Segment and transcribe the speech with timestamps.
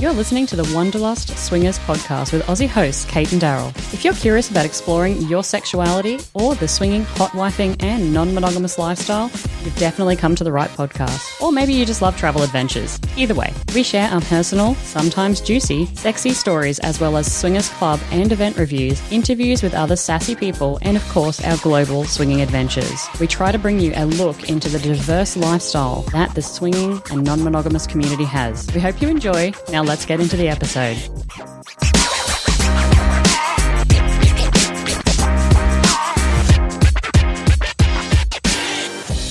[0.00, 3.76] You're listening to the Wanderlust Swingers podcast with Aussie hosts Kate and Daryl.
[3.92, 8.78] If you're curious about exploring your sexuality or the swinging, hot wifing, and non monogamous
[8.78, 9.28] lifestyle,
[9.64, 11.42] you've definitely come to the right podcast.
[11.42, 13.00] Or maybe you just love travel adventures.
[13.16, 17.98] Either way, we share our personal, sometimes juicy, sexy stories as well as swingers club
[18.12, 23.08] and event reviews, interviews with other sassy people, and of course, our global swinging adventures.
[23.18, 27.24] We try to bring you a look into the diverse lifestyle that the swinging and
[27.24, 28.64] non monogamous community has.
[28.72, 29.52] We hope you enjoy.
[29.72, 30.98] Now let's get into the episode.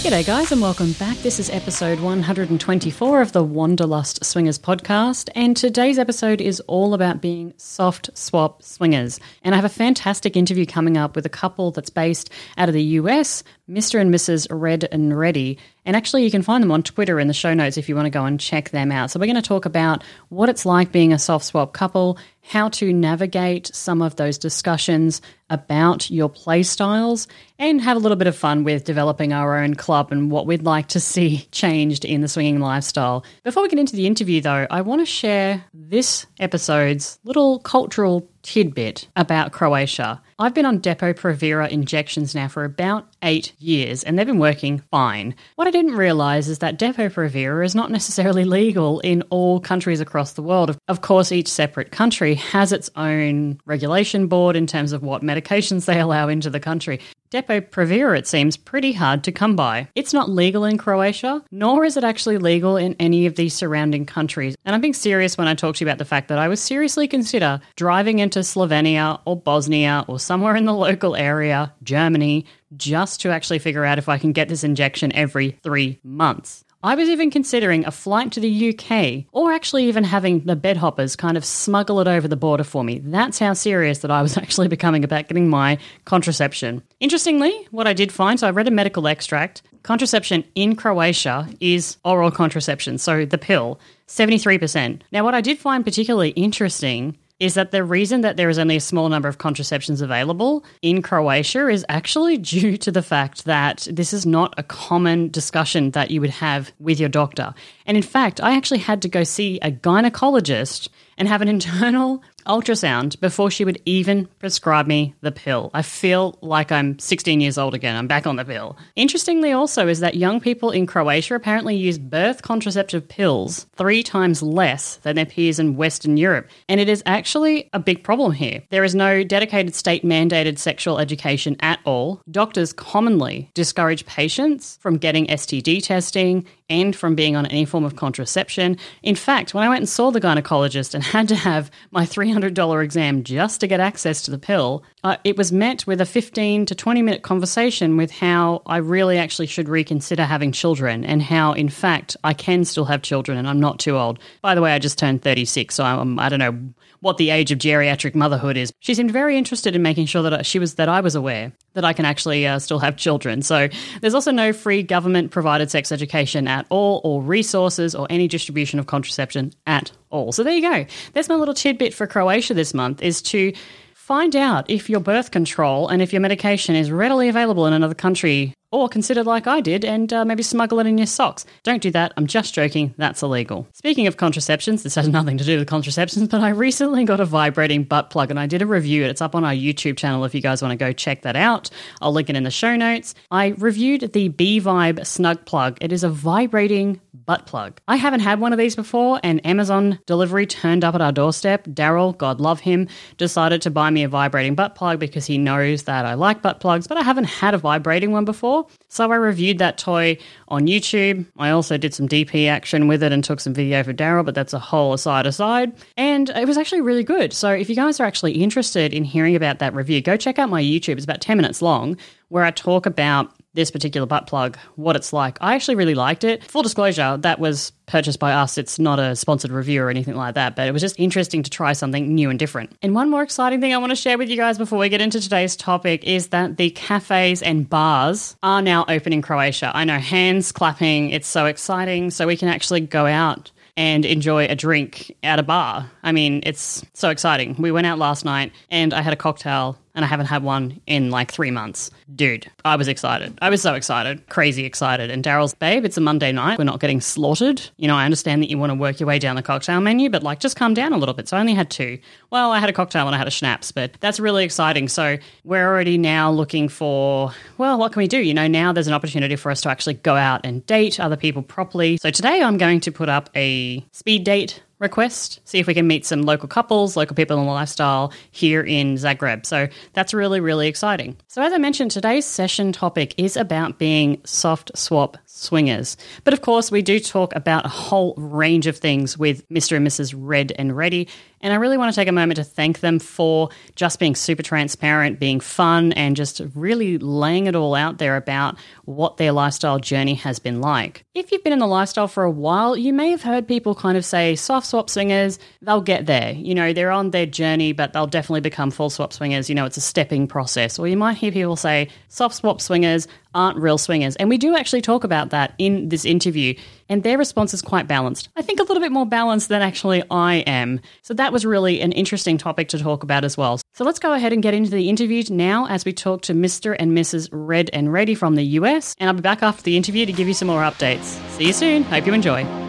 [0.07, 1.17] G'day, guys, and welcome back.
[1.17, 7.21] This is episode 124 of the Wanderlust Swingers podcast, and today's episode is all about
[7.21, 9.19] being soft swap swingers.
[9.43, 12.73] And I have a fantastic interview coming up with a couple that's based out of
[12.73, 13.99] the US, Mr.
[13.99, 14.47] and Mrs.
[14.49, 15.59] Red and Ready.
[15.87, 18.07] And actually, you can find them on Twitter in the show notes if you want
[18.07, 19.09] to go and check them out.
[19.09, 22.67] So, we're going to talk about what it's like being a soft swap couple, how
[22.69, 28.27] to navigate some of those discussions about your play styles, and have a little bit
[28.27, 32.19] of fun with developing our own club and what we'd like to see changed in
[32.19, 33.23] the swinging lifestyle.
[33.45, 38.29] Before we get into the interview, though, I want to share this episode's little cultural
[38.41, 40.21] tidbit about Croatia.
[40.39, 45.33] I've been on Depo-Provera injections now for about eight years, and they've been working fine.
[45.55, 50.33] What I didn't realize is that Depo-Provera is not necessarily legal in all countries across
[50.33, 50.77] the world.
[50.87, 55.85] Of course, each separate country has its own regulation board in terms of what medications
[55.85, 56.99] they allow into the country.
[57.31, 59.89] Depo-Provera, it seems, pretty hard to come by.
[59.95, 64.05] It's not legal in Croatia, nor is it actually legal in any of these surrounding
[64.05, 64.55] countries.
[64.63, 66.59] And I'm being serious when I talk to you about the fact that I would
[66.59, 73.21] seriously consider driving into Slovenia or Bosnia or somewhere in the local area, Germany, just
[73.21, 76.65] to actually figure out if I can get this injection every three months.
[76.83, 81.17] I was even considering a flight to the UK, or actually even having the bedhoppers
[81.17, 82.99] kind of smuggle it over the border for me.
[82.99, 86.83] That's how serious that I was actually becoming about getting my contraception.
[86.99, 91.97] Interestingly, what I did find, so I read a medical extract, contraception in Croatia is
[92.03, 95.01] oral contraception, so the pill, 73%.
[95.11, 98.77] Now, what I did find particularly interesting is that the reason that there is only
[98.77, 103.87] a small number of contraceptions available in Croatia is actually due to the fact that
[103.91, 107.53] this is not a common discussion that you would have with your doctor.
[107.85, 112.23] And in fact, I actually had to go see a gynecologist and have an internal
[112.47, 115.69] ultrasound before she would even prescribe me the pill.
[115.73, 117.95] I feel like I'm 16 years old again.
[117.95, 118.77] I'm back on the pill.
[118.95, 124.41] Interestingly, also, is that young people in Croatia apparently use birth contraceptive pills three times
[124.41, 126.49] less than their peers in Western Europe.
[126.69, 128.63] And it is actually a big problem here.
[128.69, 132.21] There is no dedicated state mandated sexual education at all.
[132.31, 137.95] Doctors commonly discourage patients from getting STD testing and from being on any form of
[137.95, 138.77] contraception.
[139.03, 142.83] In fact, when I went and saw the gynecologist and had to have my $300
[142.83, 146.65] exam just to get access to the pill, uh, it was met with a 15
[146.65, 151.53] to 20 minute conversation with how I really actually should reconsider having children and how,
[151.53, 154.19] in fact, I can still have children and I'm not too old.
[154.41, 157.51] By the way, I just turned 36, so I'm, I don't know what the age
[157.51, 158.71] of geriatric motherhood is.
[158.79, 161.85] She seemed very interested in making sure that she was that I was aware that
[161.85, 163.41] I can actually uh, still have children.
[163.41, 163.69] So
[164.01, 168.79] there's also no free government provided sex education at all, or resources, or any distribution
[168.79, 170.31] of contraception at all.
[170.31, 170.85] So there you go.
[171.13, 173.53] There's my little tidbit for Croatia this month: is to
[173.93, 177.93] find out if your birth control and if your medication is readily available in another
[177.93, 181.45] country or consider like I did and uh, maybe smuggle it in your socks.
[181.63, 182.13] Don't do that.
[182.17, 182.93] I'm just joking.
[182.97, 183.67] That's illegal.
[183.73, 187.25] Speaking of contraceptions, this has nothing to do with contraceptions, but I recently got a
[187.25, 189.05] vibrating butt plug and I did a review.
[189.05, 191.69] It's up on our YouTube channel if you guys want to go check that out.
[192.01, 193.15] I'll link it in the show notes.
[193.31, 195.77] I reviewed the B Vibe Snug Plug.
[195.81, 197.79] It is a vibrating butt plug.
[197.87, 201.65] I haven't had one of these before, and Amazon delivery turned up at our doorstep.
[201.65, 205.83] Daryl, God love him, decided to buy me a vibrating butt plug because he knows
[205.83, 208.56] that I like butt plugs, but I haven't had a vibrating one before.
[208.89, 211.25] So I reviewed that toy on YouTube.
[211.37, 214.35] I also did some DP action with it and took some video for Daryl, but
[214.35, 215.73] that's a whole aside aside.
[215.97, 217.33] And it was actually really good.
[217.33, 220.49] So if you guys are actually interested in hearing about that review, go check out
[220.49, 220.95] my YouTube.
[220.95, 221.97] It's about 10 minutes long
[222.29, 225.37] where I talk about this particular butt plug, what it's like.
[225.41, 226.43] I actually really liked it.
[226.43, 228.57] Full disclosure, that was purchased by us.
[228.57, 231.49] It's not a sponsored review or anything like that, but it was just interesting to
[231.49, 232.71] try something new and different.
[232.81, 235.01] And one more exciting thing I want to share with you guys before we get
[235.01, 239.71] into today's topic is that the cafes and bars are now open in Croatia.
[239.73, 242.11] I know hands clapping, it's so exciting.
[242.11, 245.89] So we can actually go out and enjoy a drink at a bar.
[246.03, 247.55] I mean, it's so exciting.
[247.59, 250.79] We went out last night and I had a cocktail and I haven't had one
[250.85, 251.89] in like three months.
[252.15, 253.37] Dude, I was excited.
[253.41, 255.09] I was so excited, crazy excited.
[255.09, 256.59] And Daryl's, babe, it's a Monday night.
[256.59, 257.67] We're not getting slaughtered.
[257.77, 260.11] You know, I understand that you want to work your way down the cocktail menu,
[260.11, 261.27] but like just calm down a little bit.
[261.27, 261.97] So I only had two.
[262.29, 264.87] Well, I had a cocktail and I had a schnapps, but that's really exciting.
[264.87, 268.19] So we're already now looking for, well, what can we do?
[268.19, 271.17] You know, now there's an opportunity for us to actually go out and date other
[271.17, 271.97] people properly.
[271.97, 275.87] So today I'm going to put up a speed date request, see if we can
[275.87, 279.45] meet some local couples, local people in the lifestyle here in Zagreb.
[279.45, 281.17] So that's really, really exciting.
[281.27, 285.97] So, as I mentioned, today's session topic is about being soft swap swingers.
[286.23, 289.77] But of course, we do talk about a whole range of things with Mr.
[289.77, 290.13] and Mrs.
[290.17, 291.07] Red and Ready.
[291.41, 294.41] And I really want to take a moment to thank them for just being super
[294.41, 299.77] transparent, being fun, and just really laying it all out there about what their lifestyle
[299.77, 301.05] journey has been like.
[301.13, 303.97] If you've been in the lifestyle for a while, you may have heard people kind
[303.97, 306.31] of say soft swap swingers, they'll get there.
[306.31, 309.47] You know, they're on their journey, but they'll definitely become full swap swingers.
[309.47, 310.79] You know, it's a stepping process.
[310.79, 313.07] Or you might hear people say soft swap swingers,
[313.37, 314.17] aren't real swingers.
[314.17, 316.55] And we do actually talk about that in this interview,
[316.89, 318.27] and their response is quite balanced.
[318.35, 320.81] I think a little bit more balanced than actually I am.
[321.03, 323.61] So that was really an interesting topic to talk about as well.
[323.73, 326.75] So let's go ahead and get into the interview now as we talk to Mr.
[326.77, 327.29] and Mrs.
[327.31, 328.95] Red and Ready from the US.
[328.99, 331.19] And I'll be back after the interview to give you some more updates.
[331.37, 331.83] See you soon.
[331.83, 332.66] Hope you enjoy.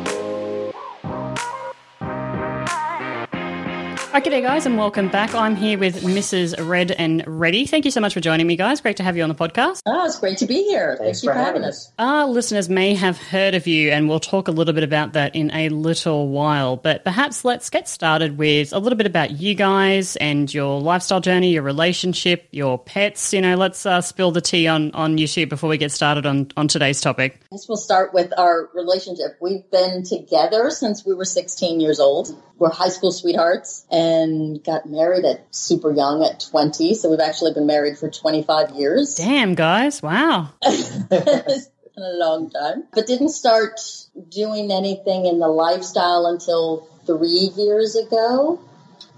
[4.15, 5.35] Okay, there, guys, and welcome back.
[5.35, 6.67] I'm here with Mrs.
[6.67, 7.67] Red and Ready.
[7.67, 8.81] Thank you so much for joining me, guys.
[8.81, 9.83] Great to have you on the podcast.
[9.85, 10.97] Oh, it's great to be here.
[10.97, 11.93] Thanks Thank you for having us.
[11.99, 15.37] Our listeners may have heard of you, and we'll talk a little bit about that
[15.37, 16.77] in a little while.
[16.77, 21.21] But perhaps let's get started with a little bit about you guys and your lifestyle
[21.21, 23.35] journey, your relationship, your pets.
[23.35, 26.25] You know, let's uh, spill the tea on, on you two before we get started
[26.25, 27.43] on, on today's topic.
[27.53, 29.37] I guess we'll start with our relationship.
[29.41, 32.35] We've been together since we were 16 years old.
[32.59, 36.95] We're high school sweethearts and got married at super young at 20.
[36.95, 39.15] So we've actually been married for 25 years.
[39.15, 40.03] Damn, guys.
[40.03, 40.51] Wow.
[40.63, 42.85] it's been a long time.
[42.93, 43.81] But didn't start
[44.29, 48.61] doing anything in the lifestyle until three years ago.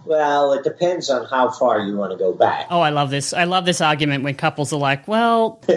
[0.05, 2.67] Well, it depends on how far you want to go back.
[2.71, 3.33] Oh, I love this.
[3.33, 5.61] I love this argument when couples are like, well,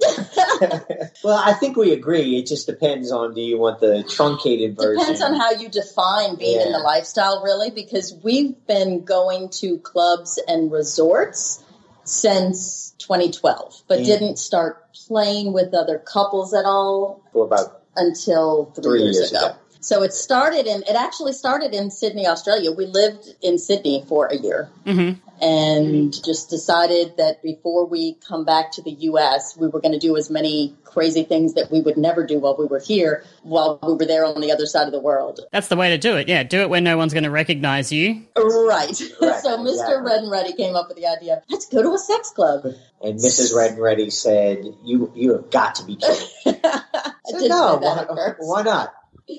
[1.24, 2.38] well, I think we agree.
[2.38, 4.98] It just depends on do you want the truncated version?
[5.00, 9.78] Depends on how you define being in the lifestyle, really, because we've been going to
[9.78, 11.62] clubs and resorts
[12.04, 14.06] since 2012, but Yeah.
[14.06, 19.30] didn't start playing with other couples at all for about until three, Three years, years
[19.32, 19.46] ago.
[19.46, 19.56] ago.
[19.80, 22.72] So it started in, it actually started in Sydney, Australia.
[22.72, 25.18] We lived in Sydney for a year mhm.
[25.40, 29.98] and just decided that before we come back to the US, we were going to
[29.98, 33.78] do as many crazy things that we would never do while we were here, while
[33.82, 35.40] we were there on the other side of the world.
[35.52, 36.28] that's the way to do it.
[36.28, 38.22] Yeah, do it when no one's going to recognize you.
[38.36, 38.78] Right.
[38.78, 38.94] Right,
[39.42, 39.70] so Mr.
[39.70, 40.02] exactly.
[40.02, 42.64] Red and Ready came up with the idea, let's go to a sex club.
[43.02, 43.54] and Mrs.
[43.54, 46.28] Red and Ready said, "You you have got to be kidding."
[46.64, 48.92] I So, did no, say that at why, why not?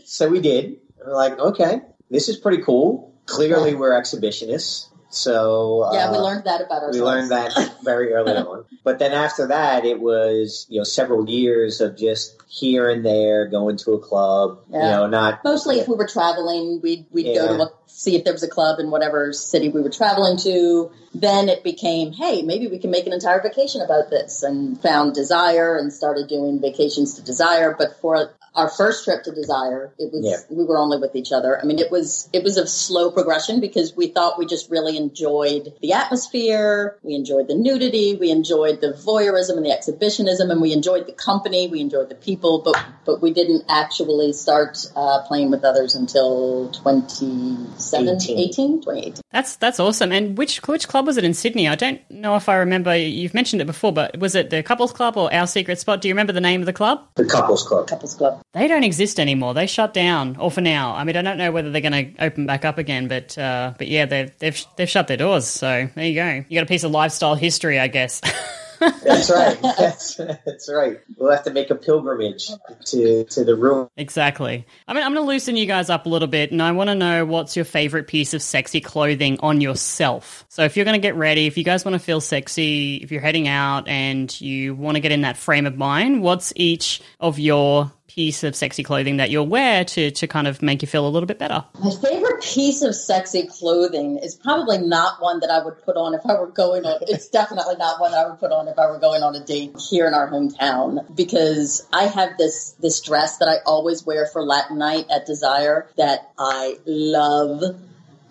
[0.05, 0.77] So we did.
[1.05, 3.15] We're like, okay, this is pretty cool.
[3.25, 4.87] Clearly, we're exhibitionists.
[5.09, 6.97] So Yeah, we uh, learned that about ourselves.
[6.97, 8.65] We learned that very early on.
[8.83, 13.47] But then after that, it was, you know, several years of just here and there
[13.47, 15.43] going to a club, you know, not.
[15.43, 18.47] Mostly if we were traveling, we'd, we'd go to a, see if there was a
[18.47, 20.91] club in whatever city we were traveling to.
[21.13, 25.13] Then it became, hey, maybe we can make an entire vacation about this and found
[25.13, 27.75] Desire and started doing vacations to Desire.
[27.77, 30.37] But for our first trip to Desire, it was, Yeah.
[30.49, 31.59] we were only with each other.
[31.59, 34.97] I mean, it was, it was a slow progression because we thought we just really
[34.97, 36.97] enjoyed the atmosphere.
[37.03, 38.15] We enjoyed the nudity.
[38.15, 41.67] We enjoyed the voyeurism and the exhibitionism and we enjoyed the company.
[41.67, 46.71] We enjoyed the people, but, but we didn't actually start uh, playing with others until
[46.71, 48.49] 2017, 18.
[48.49, 49.21] 18, 2018.
[49.31, 50.11] That's that's awesome.
[50.11, 51.67] And which which club was it in Sydney?
[51.67, 52.95] I don't know if I remember.
[52.95, 56.01] You've mentioned it before, but was it the couples club or our secret spot?
[56.01, 57.05] Do you remember the name of the club?
[57.15, 57.87] The couples club.
[57.87, 58.41] Couples Club.
[58.53, 59.53] They don't exist anymore.
[59.53, 60.93] They shut down, or for now.
[60.95, 63.73] I mean, I don't know whether they're going to open back up again, but uh,
[63.77, 65.47] but yeah, they've they've they've shut their doors.
[65.47, 66.45] So there you go.
[66.47, 68.21] You got a piece of lifestyle history, I guess.
[68.79, 69.61] That's right.
[69.77, 70.99] That's, that's right.
[71.17, 72.49] We'll have to make a pilgrimage
[72.87, 73.89] to, to the room.
[73.97, 74.65] exactly.
[74.87, 76.89] I mean, I'm going to loosen you guys up a little bit, and I want
[76.89, 80.45] to know what's your favorite piece of sexy clothing on yourself.
[80.49, 83.11] So if you're going to get ready, if you guys want to feel sexy, if
[83.11, 87.01] you're heading out and you want to get in that frame of mind, what's each
[87.19, 90.87] of your piece of sexy clothing that you'll wear to to kind of make you
[90.89, 91.63] feel a little bit better?
[91.81, 96.13] My favorite piece of sexy clothing is probably not one that I would put on
[96.13, 96.99] if I were going on.
[97.03, 99.39] It's definitely not one that I would put on if I were going on a
[99.45, 104.25] date here in our hometown because I have this this dress that I always wear
[104.25, 107.63] for Latin night at Desire that I love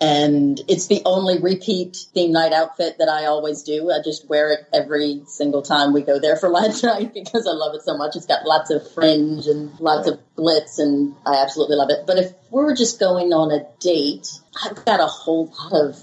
[0.01, 3.91] And it's the only repeat theme night outfit that I always do.
[3.91, 7.51] I just wear it every single time we go there for lunch night because I
[7.51, 8.15] love it so much.
[8.15, 12.05] It's got lots of fringe and lots of glitz and I absolutely love it.
[12.07, 14.29] But if we're just going on a date,
[14.63, 15.97] I've got a whole lot of,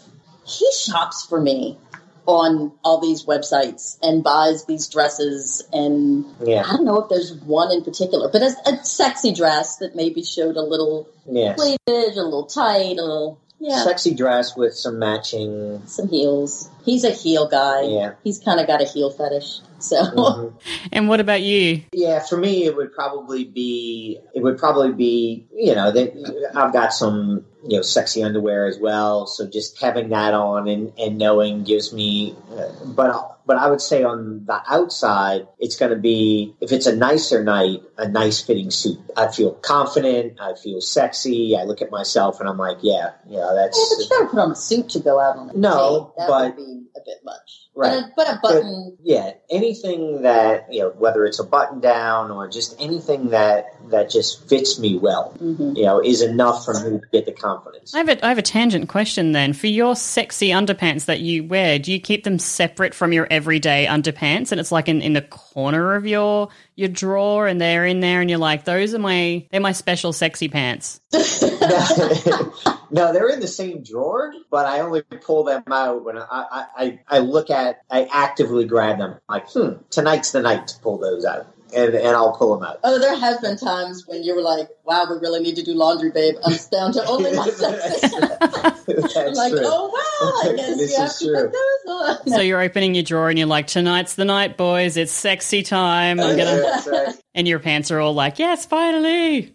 [0.45, 1.79] he shops for me
[2.27, 6.65] on all these websites and buys these dresses and Yeah.
[6.67, 10.23] I don't know if there's one in particular, but a, a sexy dress that maybe
[10.23, 11.09] showed a little
[11.55, 15.83] cleavage, a little tight, a little yeah, Sexy dress with some matching.
[15.87, 16.71] some heels.
[16.85, 17.83] He's a heel guy.
[17.83, 18.13] Yeah.
[18.23, 19.61] He's kind of got a heel fetish.
[19.87, 20.53] So Mhm.
[20.93, 21.83] And what about you?
[21.93, 26.73] Yeah, for me, it would probably be it would probably be you know that I've
[26.73, 31.19] got some you know sexy underwear as well, so just having that on and, and
[31.19, 32.35] knowing gives me.
[32.57, 36.87] Uh, but but I would say on the outside, it's going to be if it's
[36.87, 38.99] a nicer night, a nice fitting suit.
[39.17, 40.41] I feel confident.
[40.41, 41.57] I feel sexy.
[41.57, 44.39] I look at myself and I'm like, yeah, yeah, yeah, that's but you gotta put
[44.41, 46.19] on a suit to go out on a No, date.
[46.19, 47.69] That but- would be a bit much.
[47.75, 48.05] Right.
[48.17, 48.97] But a, but a button.
[49.03, 54.09] yeah anything that you know whether it's a button down or just anything that that
[54.09, 55.77] just fits me well mhm.
[55.77, 58.39] you know is enough for me to get the confidence I have a, I have
[58.39, 59.53] a tangent question then.
[59.53, 63.87] For your sexy underpants that you wear, do you keep them separate from your everyday
[63.87, 64.53] underpants?
[64.53, 68.21] And it's like in, in the corner of your your drawer and they're in there
[68.21, 71.01] and you're like, those are my they're my special sexy pants.
[72.91, 76.65] no they're in the same drawer but i only pull them out when i i,
[76.77, 80.99] I, I look at i actively grab them like hmm tonight's the night to pull
[80.99, 84.37] those out and, and i'll pull them out Oh, there have been times when you
[84.37, 87.49] were like, "Wow, we really need to do laundry, babe." I'm down to only my
[87.51, 88.17] sexy.
[88.17, 89.63] That's I'm like, true.
[89.65, 91.35] oh wow, I guess This you have is to true.
[91.35, 92.29] put those on.
[92.29, 94.97] So you're opening your drawer and you're like, tonight's the night, boys.
[94.97, 96.21] It's sexy time.
[96.21, 97.15] I'm gonna That's right.
[97.35, 99.53] and your pants are all like, yes, finally.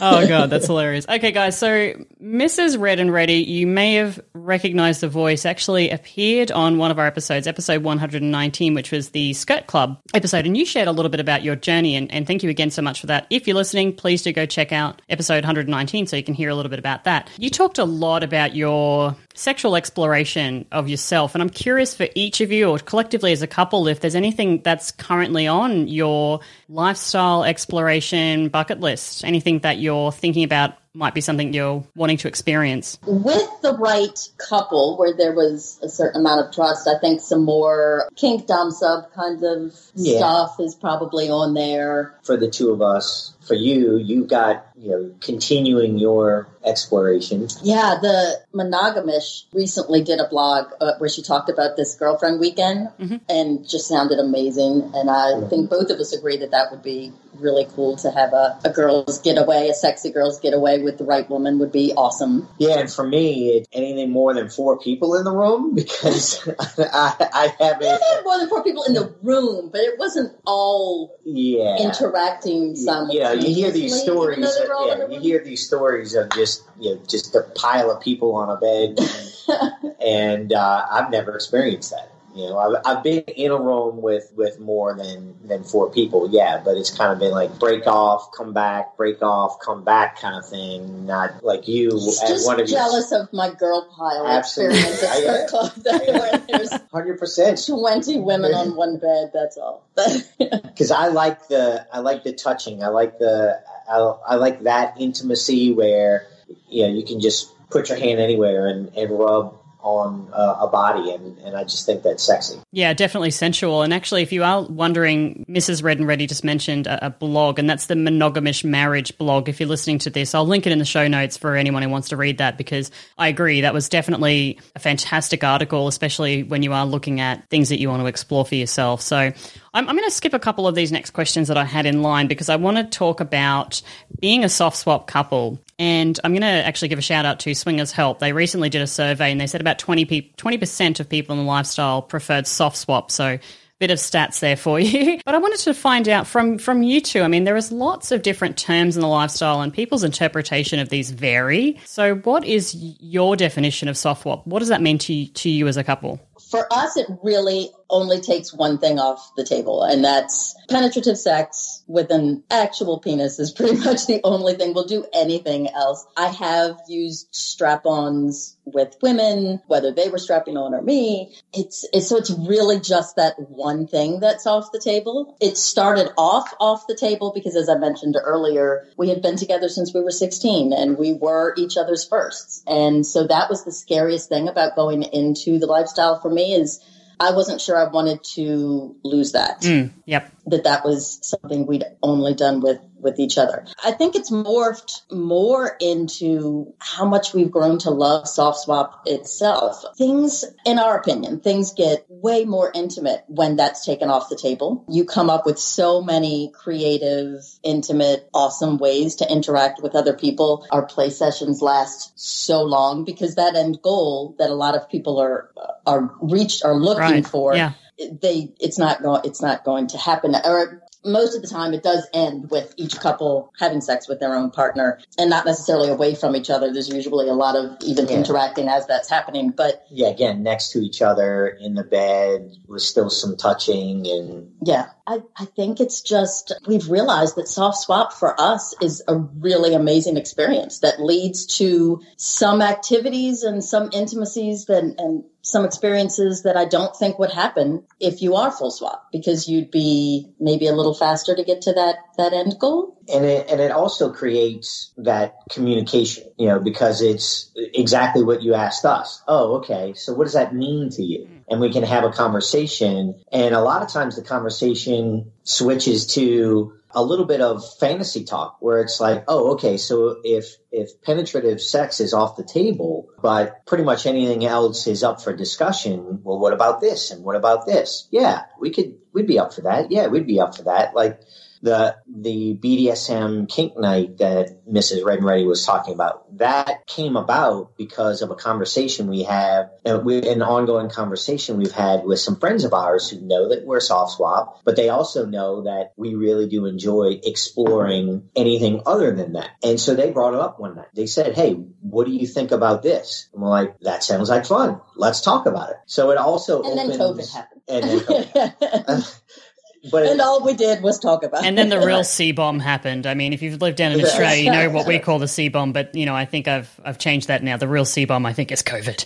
[0.00, 1.06] Oh god, that's hilarious.
[1.08, 2.78] Okay, guys, so Mrs.
[2.78, 5.44] Red and Ready, you may have recognized the voice.
[5.44, 10.46] Actually, appeared on one of our episodes, episode 119, which was the Skirt Club episode,
[10.46, 11.96] and you shared a little bit about your journey.
[11.96, 13.26] And, and thank you again so much for that.
[13.30, 16.54] If you're listening, please do go check out episode 119 so you can hear a
[16.54, 17.28] little bit about that.
[17.38, 22.40] You talked a lot about your sexual exploration of yourself, and I'm curious for each
[22.40, 27.44] of you, or collectively as a couple, if there's anything that's currently on your lifestyle
[27.44, 32.98] exploration bucket list, anything that you're thinking about might be something you're wanting to experience.
[33.06, 37.44] With the right couple, where there was a certain amount of trust, I think some
[37.44, 40.18] more kink dom sub kind of Yeah.
[40.18, 42.14] stuff is probably on there.
[42.24, 47.98] for the two of us for you you got you know continuing your exploration Yeah,
[48.00, 53.20] the monogamish recently did a blog uh, where she talked about this girlfriend weekend Mhm.
[53.28, 54.92] and just sounded amazing.
[54.94, 58.32] And I think both of us agree that that would be really cool to have
[58.32, 62.46] a, a girls getaway, a sexy girls getaway with the right woman would be awesome.
[62.58, 66.46] Yeah, and for me, it, anything more than four people in the room because
[66.78, 67.88] I, I haven't.
[67.88, 72.86] had more than four people in the room, but it wasn't all Yeah, interacting you
[72.86, 73.41] know, simultaneously.
[73.48, 74.56] You hear these stories.
[74.56, 75.22] Of, were all in yeah, you room.
[75.22, 78.98] hear these stories of just you know just a pile of people on a bed,
[79.82, 82.11] and, and uh, I've never experienced that.
[82.34, 86.28] You know, I've, I've been in a room with, with more than, than four people,
[86.30, 90.18] yeah, but it's kind of been like break off, come back, break off, come back
[90.18, 91.06] kind of thing.
[91.06, 94.78] Not like you just one of your jealous of my girl pile Absolutely.
[94.78, 95.72] experience at I Club.
[95.84, 97.62] That where hundred percent.
[97.66, 99.84] 20 women on one bed, that's all.
[100.38, 102.82] because I like the I like the touching.
[102.82, 103.60] I like the
[103.90, 106.26] I, I like that intimacy where
[106.68, 110.68] you know you can just put your hand anywhere and, and rub on uh, a
[110.68, 112.58] body, and, and I just think that's sexy.
[112.70, 113.82] Yeah, definitely sensual.
[113.82, 115.82] And actually, if you are wondering, Mrs.
[115.82, 119.48] Red and Ready just mentioned a, a blog, and that's the Monogamish Marriage blog.
[119.48, 121.88] If you're listening to this, I'll link it in the show notes for anyone who
[121.88, 126.62] wants to read that because I agree that was definitely a fantastic article, especially when
[126.62, 129.00] you are looking at things that you want to explore for yourself.
[129.00, 129.32] So
[129.74, 132.02] I'm, I'm going to skip a couple of these next questions that I had in
[132.02, 133.80] line because I want to talk about
[134.20, 135.58] being a soft swap couple.
[135.78, 138.18] And I'm going to actually give a shout out to Swingers Help.
[138.18, 141.44] They recently did a survey and they said about 20 pe- 20% of people in
[141.44, 143.10] the lifestyle preferred soft swap.
[143.10, 143.38] So
[143.82, 145.18] bit of stats there for you.
[145.24, 147.22] But I wanted to find out from from you two.
[147.22, 150.88] I mean, there is lots of different terms in the lifestyle and people's interpretation of
[150.88, 151.80] these vary.
[151.84, 154.46] So what is your definition of soft swap?
[154.46, 156.20] What does that mean to to you as a couple?
[156.50, 161.84] For us, it really only takes one thing off the table, and that's penetrative sex
[161.86, 164.74] with an actual penis is pretty much the only thing.
[164.74, 166.04] We'll do anything else.
[166.16, 171.34] I have used strap-ons with women, whether they were strapping on or me.
[171.52, 175.36] It's, it's so it's really just that one thing that's off the table.
[175.40, 179.68] It started off off the table because, as I mentioned earlier, we had been together
[179.68, 182.62] since we were 16 and we were each other's firsts.
[182.66, 186.80] And so that was the scariest thing about going into the lifestyle for me is
[187.22, 189.62] I wasn't sure I wanted to lose that.
[189.62, 190.32] Mm, yep.
[190.46, 193.64] That that was something we'd only done with with each other.
[193.84, 199.84] I think it's morphed more into how much we've grown to love soft swap itself.
[199.96, 204.84] Things, in our opinion, things get way more intimate when that's taken off the table.
[204.88, 210.66] You come up with so many creative, intimate, awesome ways to interact with other people.
[210.70, 215.18] Our play sessions last so long because that end goal that a lot of people
[215.20, 215.50] are
[215.86, 217.26] are reached are looking Right.
[217.26, 217.72] for Yeah.
[217.98, 221.82] they it's not going it's not going to happen or most of the time it
[221.82, 226.14] does end with each couple having sex with their own partner and not necessarily away
[226.14, 228.18] from each other there's usually a lot of even Yeah.
[228.18, 232.82] interacting as that's happening but Yeah, again, next to each other in the bed with
[232.82, 238.12] still some touching and yeah I, I think it's just we've realized that soft swap
[238.12, 244.66] for us is a really amazing experience that leads to some activities and some intimacies
[244.66, 249.08] that and some experiences that I don't think would happen if you are full swap
[249.10, 252.96] because you'd be maybe a little faster to get to that that end goal.
[253.08, 258.54] And it and it also creates that communication, you know, because it's exactly what you
[258.54, 259.22] asked us.
[259.26, 259.94] Oh, okay.
[259.94, 261.26] So what does that mean to you?
[261.26, 261.42] Mm.
[261.48, 263.20] And we can have a conversation.
[263.30, 268.56] And a lot of times the conversation switches to a little bit of fantasy talk
[268.60, 273.66] where it's like, oh, okay, so if if penetrative sex is off the table, but
[273.66, 277.66] pretty much anything else is up for discussion, well, what about this and what about
[277.66, 278.08] this?
[278.10, 279.90] Yeah, we could we'd be up for that.
[279.90, 280.94] Yeah, we'd be up for that.
[280.94, 281.20] Like
[281.62, 285.04] the the BDSM kink night that Mrs.
[285.04, 286.36] Red and Ready was talking about.
[286.38, 291.72] That came about because of a conversation we have, uh, we, an ongoing conversation we've
[291.72, 295.24] had with some friends of ours who know that we're soft swap, but they also
[295.24, 299.50] know that we really do enjoy exploring anything other than that.
[299.62, 300.88] And so they brought it up one night.
[300.94, 304.46] They said, "Hey, what do you think about this?" And we're like, "That sounds like
[304.46, 304.80] fun.
[304.96, 307.62] Let's talk about it." So it also And then COVID happened.
[307.68, 309.18] And then COVID.
[309.90, 313.06] But and all we did was talk about And then the real C bomb happened.
[313.06, 315.48] I mean, if you've lived down in Australia, you know what we call the C
[315.48, 315.72] bomb.
[315.72, 317.56] But you know, I think I've I've changed that now.
[317.56, 319.04] The real C bomb, I think, is COVID.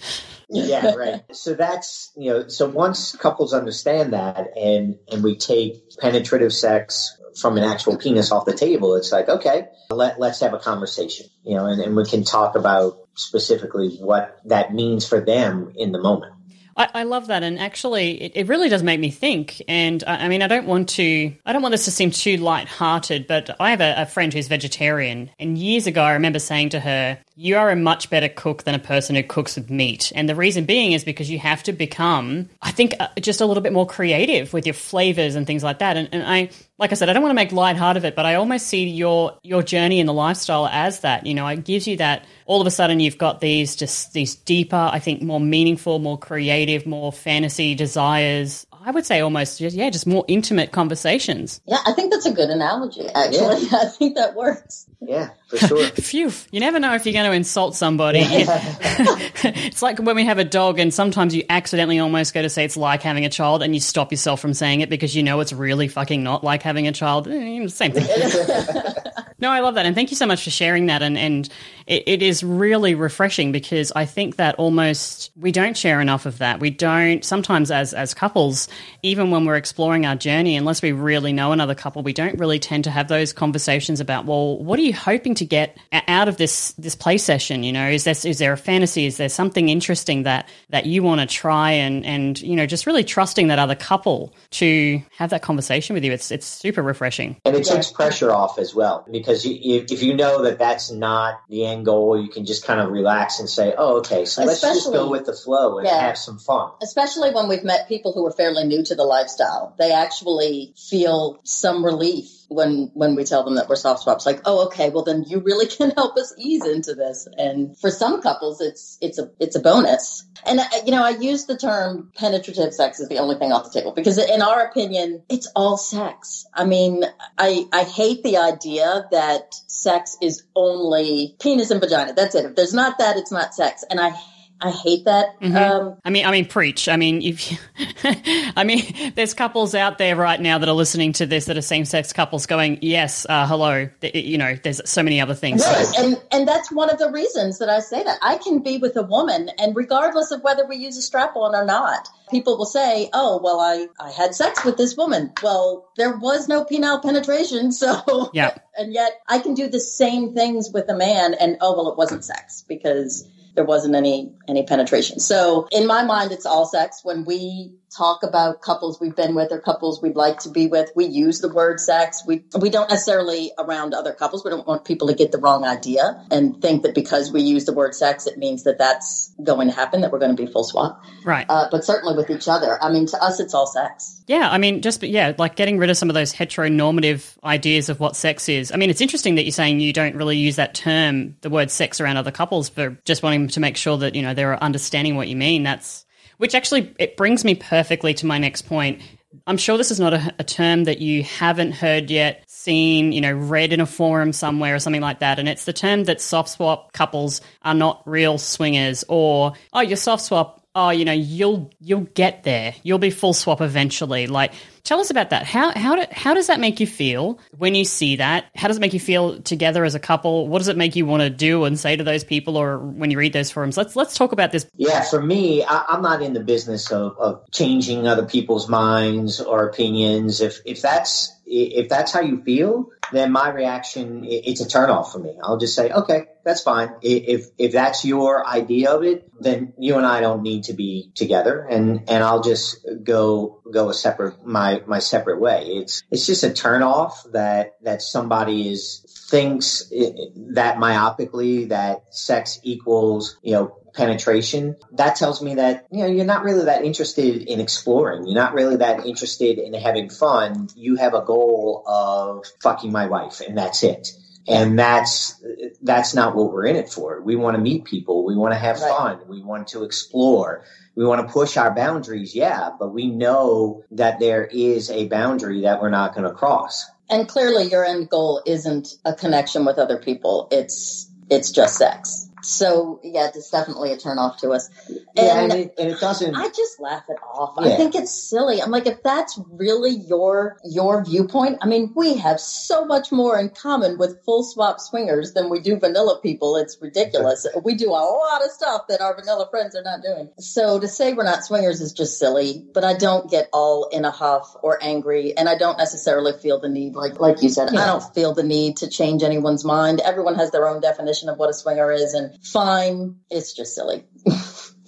[0.51, 1.23] yeah, right.
[1.33, 7.17] So that's you know, so once couples understand that, and and we take penetrative sex
[7.41, 11.27] from an actual penis off the table, it's like okay, let let's have a conversation,
[11.43, 15.93] you know, and, and we can talk about specifically what that means for them in
[15.93, 16.35] the moment.
[16.77, 19.63] I, I love that, and actually, it, it really does make me think.
[19.67, 22.37] And I, I mean, I don't want to, I don't want this to seem too
[22.37, 26.71] light-hearted, but I have a, a friend who's vegetarian, and years ago, I remember saying
[26.71, 30.13] to her, "You are a much better cook than a person who cooks with meat."
[30.15, 33.47] And the reason being is because you have to become, I think, uh, just a
[33.47, 35.97] little bit more creative with your flavors and things like that.
[35.97, 38.15] And, and I, like I said, I don't want to make light heart of it,
[38.15, 41.27] but I almost see your your journey in the lifestyle as that.
[41.27, 42.25] You know, it gives you that.
[42.45, 46.19] All of a sudden, you've got these just these deeper, I think, more meaningful, more
[46.19, 48.67] creative, more fantasy desires.
[48.87, 51.61] I would say almost, just, yeah, just more intimate conversations.
[51.67, 53.09] Yeah, I think that's a good analogy.
[53.09, 54.87] Actually, I think that works.
[55.01, 55.87] Yeah, for sure.
[55.97, 56.33] Phew!
[56.51, 58.21] You never know if you're going to insult somebody.
[58.25, 62.65] it's like when we have a dog, and sometimes you accidentally almost go to say
[62.65, 65.41] it's like having a child, and you stop yourself from saying it because you know
[65.41, 67.29] it's really fucking not like having a child.
[67.29, 68.07] Eh, Same thing.
[69.39, 71.03] No, I love that, and thank you so much for sharing that.
[71.03, 71.47] And and
[71.87, 76.39] it, it is really refreshing because I think that almost we don't share enough of
[76.39, 76.59] that.
[76.59, 78.67] We don't sometimes as as couples,
[79.03, 82.59] even when we're exploring our journey, unless we really know another couple, we don't really
[82.59, 86.37] tend to have those conversations about well, what are you hoping to get out of
[86.37, 87.63] this this play session?
[87.63, 89.07] You know, is there is there a fantasy?
[89.07, 91.73] Is there something interesting that that you want to try?
[91.73, 96.05] And and you know, just really trusting that other couple to have that conversation with
[96.05, 96.13] you.
[96.13, 97.37] It's it's super refreshing.
[97.45, 100.91] And it takes pressure off as well because you, if, if you know that that's
[100.91, 104.45] not the end goal, you can just kind of relax and say, "Oh, okay, so
[104.45, 106.01] let's just go with the flow and Yeah.
[106.01, 109.75] have some fun." Especially when we've met people who are fairly new to the lifestyle,
[109.79, 114.27] they actually feel some relief when when we tell them that we're soft swaps.
[114.27, 117.29] Like, oh, okay, well then you really can help us ease into this.
[117.37, 120.25] And for some couples, it's it's a it's a bonus.
[120.45, 123.65] And uh, you know, I use the term penetrative sex is the only thing off
[123.65, 126.47] the table because in our opinion, it's all sex.
[126.55, 127.05] I mean,
[127.39, 132.15] I I hate the idea that sex is only penis and vagina.
[132.15, 132.45] That's it.
[132.45, 133.85] If there's not that, it's not sex.
[133.89, 134.15] And I
[134.61, 135.39] I hate that.
[135.41, 135.57] Mm-hmm.
[135.57, 136.89] Um, I mean, I mean, preach.
[136.89, 137.59] I mean, if you,
[138.57, 141.63] I mean, there's couples out there right now that are listening to this that are
[141.63, 145.63] same-sex couples going, "Yes, uh, hello." You know, there's so many other things.
[145.63, 145.87] right.
[145.99, 148.97] And and that's one of the reasons that I say that I can be with
[148.97, 152.65] a woman, and regardless of whether we use a strap on or not, people will
[152.65, 157.03] say, "Oh, well, I I had sex with this woman." Well, there was no penile
[157.03, 158.55] penetration, so Yeah.
[158.79, 161.99] and yet I can do the same things with a man, and oh, well, it
[161.99, 165.19] wasn't sex because there wasn't any any penetration.
[165.19, 167.01] So in my mind, it's all sex.
[167.03, 170.91] When we talk about couples we've been with or couples we'd like to be with,
[170.95, 172.23] we use the word sex.
[172.27, 174.45] We we don't necessarily around other couples.
[174.45, 177.65] We don't want people to get the wrong idea and think that because we use
[177.65, 180.01] the word sex, it means that that's going to happen.
[180.01, 181.05] That we're going to be full swap.
[181.25, 181.47] Right.
[181.49, 184.23] Uh, but certainly with each other, I mean, to us, it's all sex.
[184.27, 188.01] Yeah, I mean, just yeah, like getting rid of some of those heteronormative ideas of
[188.01, 188.73] what sex is.
[188.73, 191.71] I mean, it's interesting that you're saying you don't really use that term, the word
[191.71, 195.17] sex, around other couples, but just wanting to make sure that you know they're understanding
[195.17, 195.63] what you mean.
[195.63, 196.06] That's
[196.39, 199.03] which actually it brings me perfectly to my next point.
[199.47, 203.21] I'm sure this is not a, a term that you haven't heard yet, seen, you
[203.21, 205.39] know, read in a forum somewhere or something like that.
[205.39, 209.97] And it's the term that soft swap couples are not real swingers, or oh, you're
[209.97, 212.75] soft swap oh, you know, you'll you'll get there.
[212.85, 214.29] You'll be full swap eventually.
[214.29, 214.53] Like,
[214.87, 215.45] tell us about that.
[215.45, 218.47] How how do, how does that make you feel when you see that?
[218.55, 220.49] How does it make you feel together as a couple?
[220.49, 223.11] What does it make you want to do and say to those people, or when
[223.11, 223.77] you read those forums?
[223.77, 224.67] Let's let's talk about this.
[224.77, 229.41] Yeah, for me, I, I'm not in the business of, of changing other people's minds
[229.41, 230.41] or opinions.
[230.41, 235.19] If if that's if that's how you feel, then my reaction it's a turnoff for
[235.19, 235.37] me.
[235.43, 236.95] I'll just say, okay, that's fine.
[237.03, 241.11] If if that's your idea of it, then you and I don't need to be
[241.17, 245.65] together, and and I'll just go go a separate my my separate way.
[245.67, 253.37] It's it's just a turnoff that that somebody is thinks that myopically that sex equals
[253.43, 257.61] you know penetration, that tells me that, you know, you're not really that interested in
[257.61, 258.27] exploring.
[258.27, 260.69] You're not really that interested in having fun.
[260.77, 264.09] You have a goal of fucking my wife and that's it.
[264.49, 265.43] And that's,
[265.83, 267.21] that's not what we're in it for.
[267.21, 268.25] We want to meet people.
[268.25, 268.97] We want to have Right.
[268.97, 269.19] fun.
[269.29, 270.65] We want to explore.
[270.95, 272.35] We want to push our boundaries.
[272.35, 272.71] Yeah.
[272.79, 276.87] But we know that there is a boundary that we're not going to cross.
[277.09, 280.49] And clearly, your end goal isn't a connection with other people.
[280.51, 282.29] It's it's just sex.
[282.43, 284.71] So yeah, it's definitely a turn off to us.
[284.89, 285.41] Yeah.
[285.41, 286.35] And And it, and it doesn't.
[286.35, 287.55] I just laugh it off.
[287.59, 288.61] I think it's silly.
[288.61, 293.39] I'm like, if that's really your your viewpoint, I mean, we have so much more
[293.39, 296.57] in common with full swap swingers than we do vanilla people.
[296.57, 297.47] It's ridiculous.
[297.65, 300.31] we do a lot of stuff that our vanilla friends are not doing.
[300.39, 302.65] So to say we're not swingers is just silly.
[302.73, 306.61] But I don't get all in a huff or angry, and I don't necessarily feel
[306.61, 310.01] the need, like like you said, I don't feel the need to change anyone's mind.
[310.01, 314.05] Everyone has their own definition of what a swinger is, and fine, it's just silly.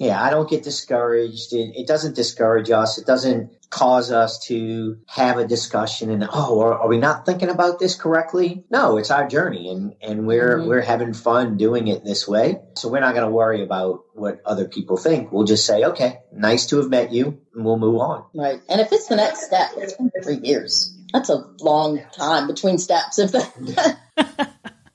[0.00, 1.52] Yeah, I don't get discouraged.
[1.52, 2.98] It, it doesn't discourage us.
[2.98, 7.48] It doesn't cause us to have a discussion and oh, are, are we not thinking
[7.48, 8.64] about this correctly?
[8.70, 10.68] No, it's our journey, and and we're Mhm.
[10.68, 12.60] we're having fun doing it this way.
[12.76, 15.32] So we're not going to worry about what other people think.
[15.32, 18.24] We'll just say, okay, nice to have met you, and we'll move on.
[18.36, 18.60] Right.
[18.68, 20.94] And if it's the next step, it's been three years.
[21.12, 23.18] That's a long time between steps.
[23.18, 23.98] If that,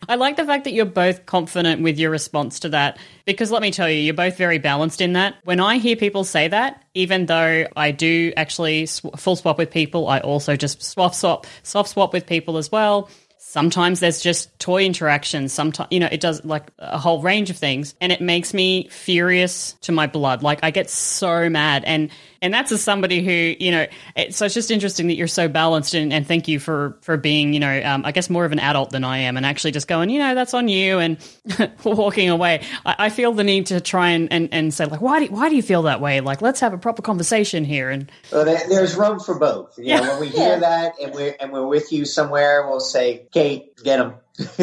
[0.07, 3.61] I like the fact that you're both confident with your response to that because let
[3.61, 5.35] me tell you, you're both very balanced in that.
[5.43, 9.71] When I hear people say that, even though I do actually sw- full swap with
[9.71, 13.09] people, I also just swap swap soft swap with people as well.
[13.37, 15.53] Sometimes there's just toy interactions.
[15.53, 18.87] Sometimes, you know, it does like a whole range of things and it makes me
[18.87, 20.41] furious to my blood.
[20.41, 22.09] Like I get so mad and,
[22.43, 25.47] and that's as somebody who, you know, it, so it's just interesting that you're so
[25.47, 28.51] balanced and, and thank you for, for being, you know, um, I guess more of
[28.51, 31.17] an adult than I am and actually just going, you know, that's on you and
[31.83, 32.63] walking away.
[32.85, 35.49] I, I feel the need to try and, and, and say like, why do, why
[35.49, 36.19] do you feel that way?
[36.21, 37.89] Like, let's have a proper conversation here.
[37.89, 39.77] And there, there's room for both.
[39.79, 40.09] You know, Yeah.
[40.09, 40.43] when we Yeah.
[40.45, 44.15] hear that and we're and we're with you somewhere, we'll say, Kate, get them.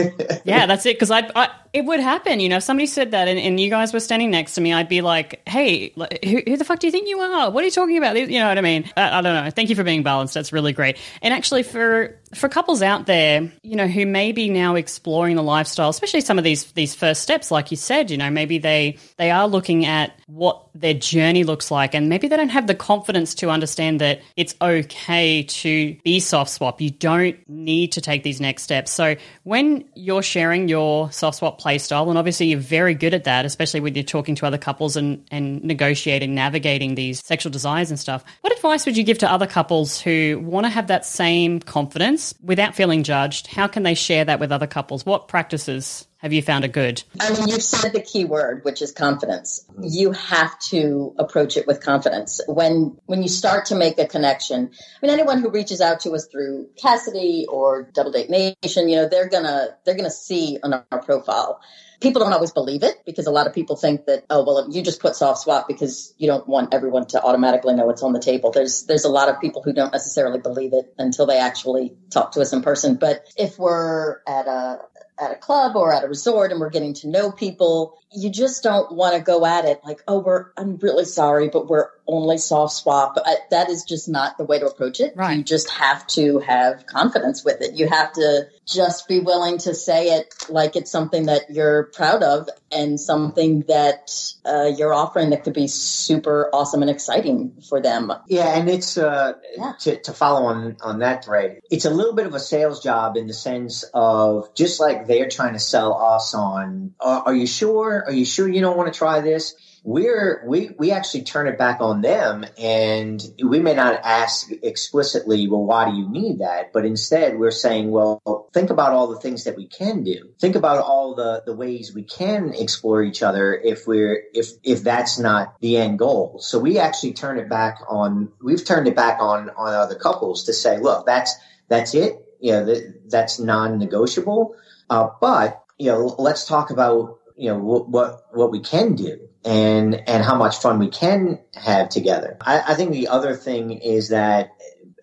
[0.45, 0.97] yeah, that's it.
[0.97, 2.41] Because I, I, it would happen.
[2.41, 4.73] You know, if somebody said that and, and you guys were standing next to me,
[4.73, 5.91] I'd be like, "Hey,
[6.25, 7.51] who, who the fuck do you think you are?
[7.51, 8.91] What are you talking about?" You know what I mean?
[8.97, 9.51] I, I don't know.
[9.51, 10.35] Thank you for being balanced.
[10.35, 10.99] That's really great.
[11.23, 15.43] And actually, for for couples out there, you know, who may be now exploring the
[15.43, 18.99] lifestyle, especially some of these these first steps, like you said, you know, maybe they
[19.17, 22.75] they are looking at what their journey looks like, and maybe they don't have the
[22.75, 26.81] confidence to understand that it's okay to be soft swap.
[26.81, 28.91] You don't need to take these next steps.
[28.91, 33.25] So when you're sharing your soft swap play style, and obviously you're very good at
[33.25, 37.91] that, especially when you're talking to other couples and, and negotiating, navigating these sexual desires
[37.91, 41.05] and stuff, what advice would you give to other couples who want to have that
[41.05, 43.47] same confidence without feeling judged?
[43.47, 45.05] How can they share that with other couples?
[45.05, 47.03] What practices have you found a good?
[47.19, 49.65] I mean, you've said the key word, which is confidence.
[49.71, 49.85] Mm-hmm.
[49.87, 52.43] You have to approach it with confidence.
[52.47, 56.11] When when you start to make a connection, I mean, anyone who reaches out to
[56.13, 60.75] us through Kasidie or Double Date Nation, you know, they're gonna they're gonna see on
[60.75, 61.61] our profile
[62.01, 64.83] people don't always believe it because a lot of people think that oh well you
[64.83, 68.21] just put soft swap because you don't want everyone to automatically know what's on the
[68.21, 71.95] table there's there's a lot of people who don't necessarily believe it until they actually
[72.11, 74.79] talk to us in person but if we're at a
[75.21, 78.63] at a club or at a resort and we're getting to know people you just
[78.63, 82.39] don't want to go at it like, oh, we're, I'm really sorry, but we're only
[82.39, 83.17] soft swap.
[83.25, 85.15] I, that is just not the way to approach it.
[85.17, 85.39] Right.
[85.39, 87.75] You just have to have confidence with it.
[87.75, 92.23] You have to just be willing to say it like it's something that you're proud
[92.23, 94.13] of and something that
[94.45, 98.13] uh, you're offering that could be super awesome and exciting for them.
[98.29, 99.73] Yeah, and it's uh, yeah.
[99.81, 101.61] To, to follow on on that thread.
[101.71, 105.29] It's a little bit of a sales job in the sense of just like they're
[105.29, 106.95] trying to sell us on.
[107.01, 108.00] Uh, are you sure?
[108.07, 109.55] Are you sure you don't want to try this?
[109.83, 115.49] We're we we actually turn it back on them, and we may not ask explicitly,
[115.49, 116.75] well, why do you need that?
[116.75, 120.35] But instead, we're saying, well, think about all the things that we can do.
[120.39, 124.83] Think about all the the ways we can explore each other if we're if if
[124.83, 126.41] that's not the end goal.
[126.43, 128.33] So we actually turn it back on.
[128.43, 131.35] We've turned it back on on other couples to say, look, that's
[131.69, 132.23] that's it.
[132.39, 134.57] You know, that, that's non-negotiable.
[134.91, 139.19] Uh, but you know, let's talk about you know what what, what we can do
[139.45, 142.37] and and how much fun we can have together.
[142.41, 144.51] I, I think the other thing is that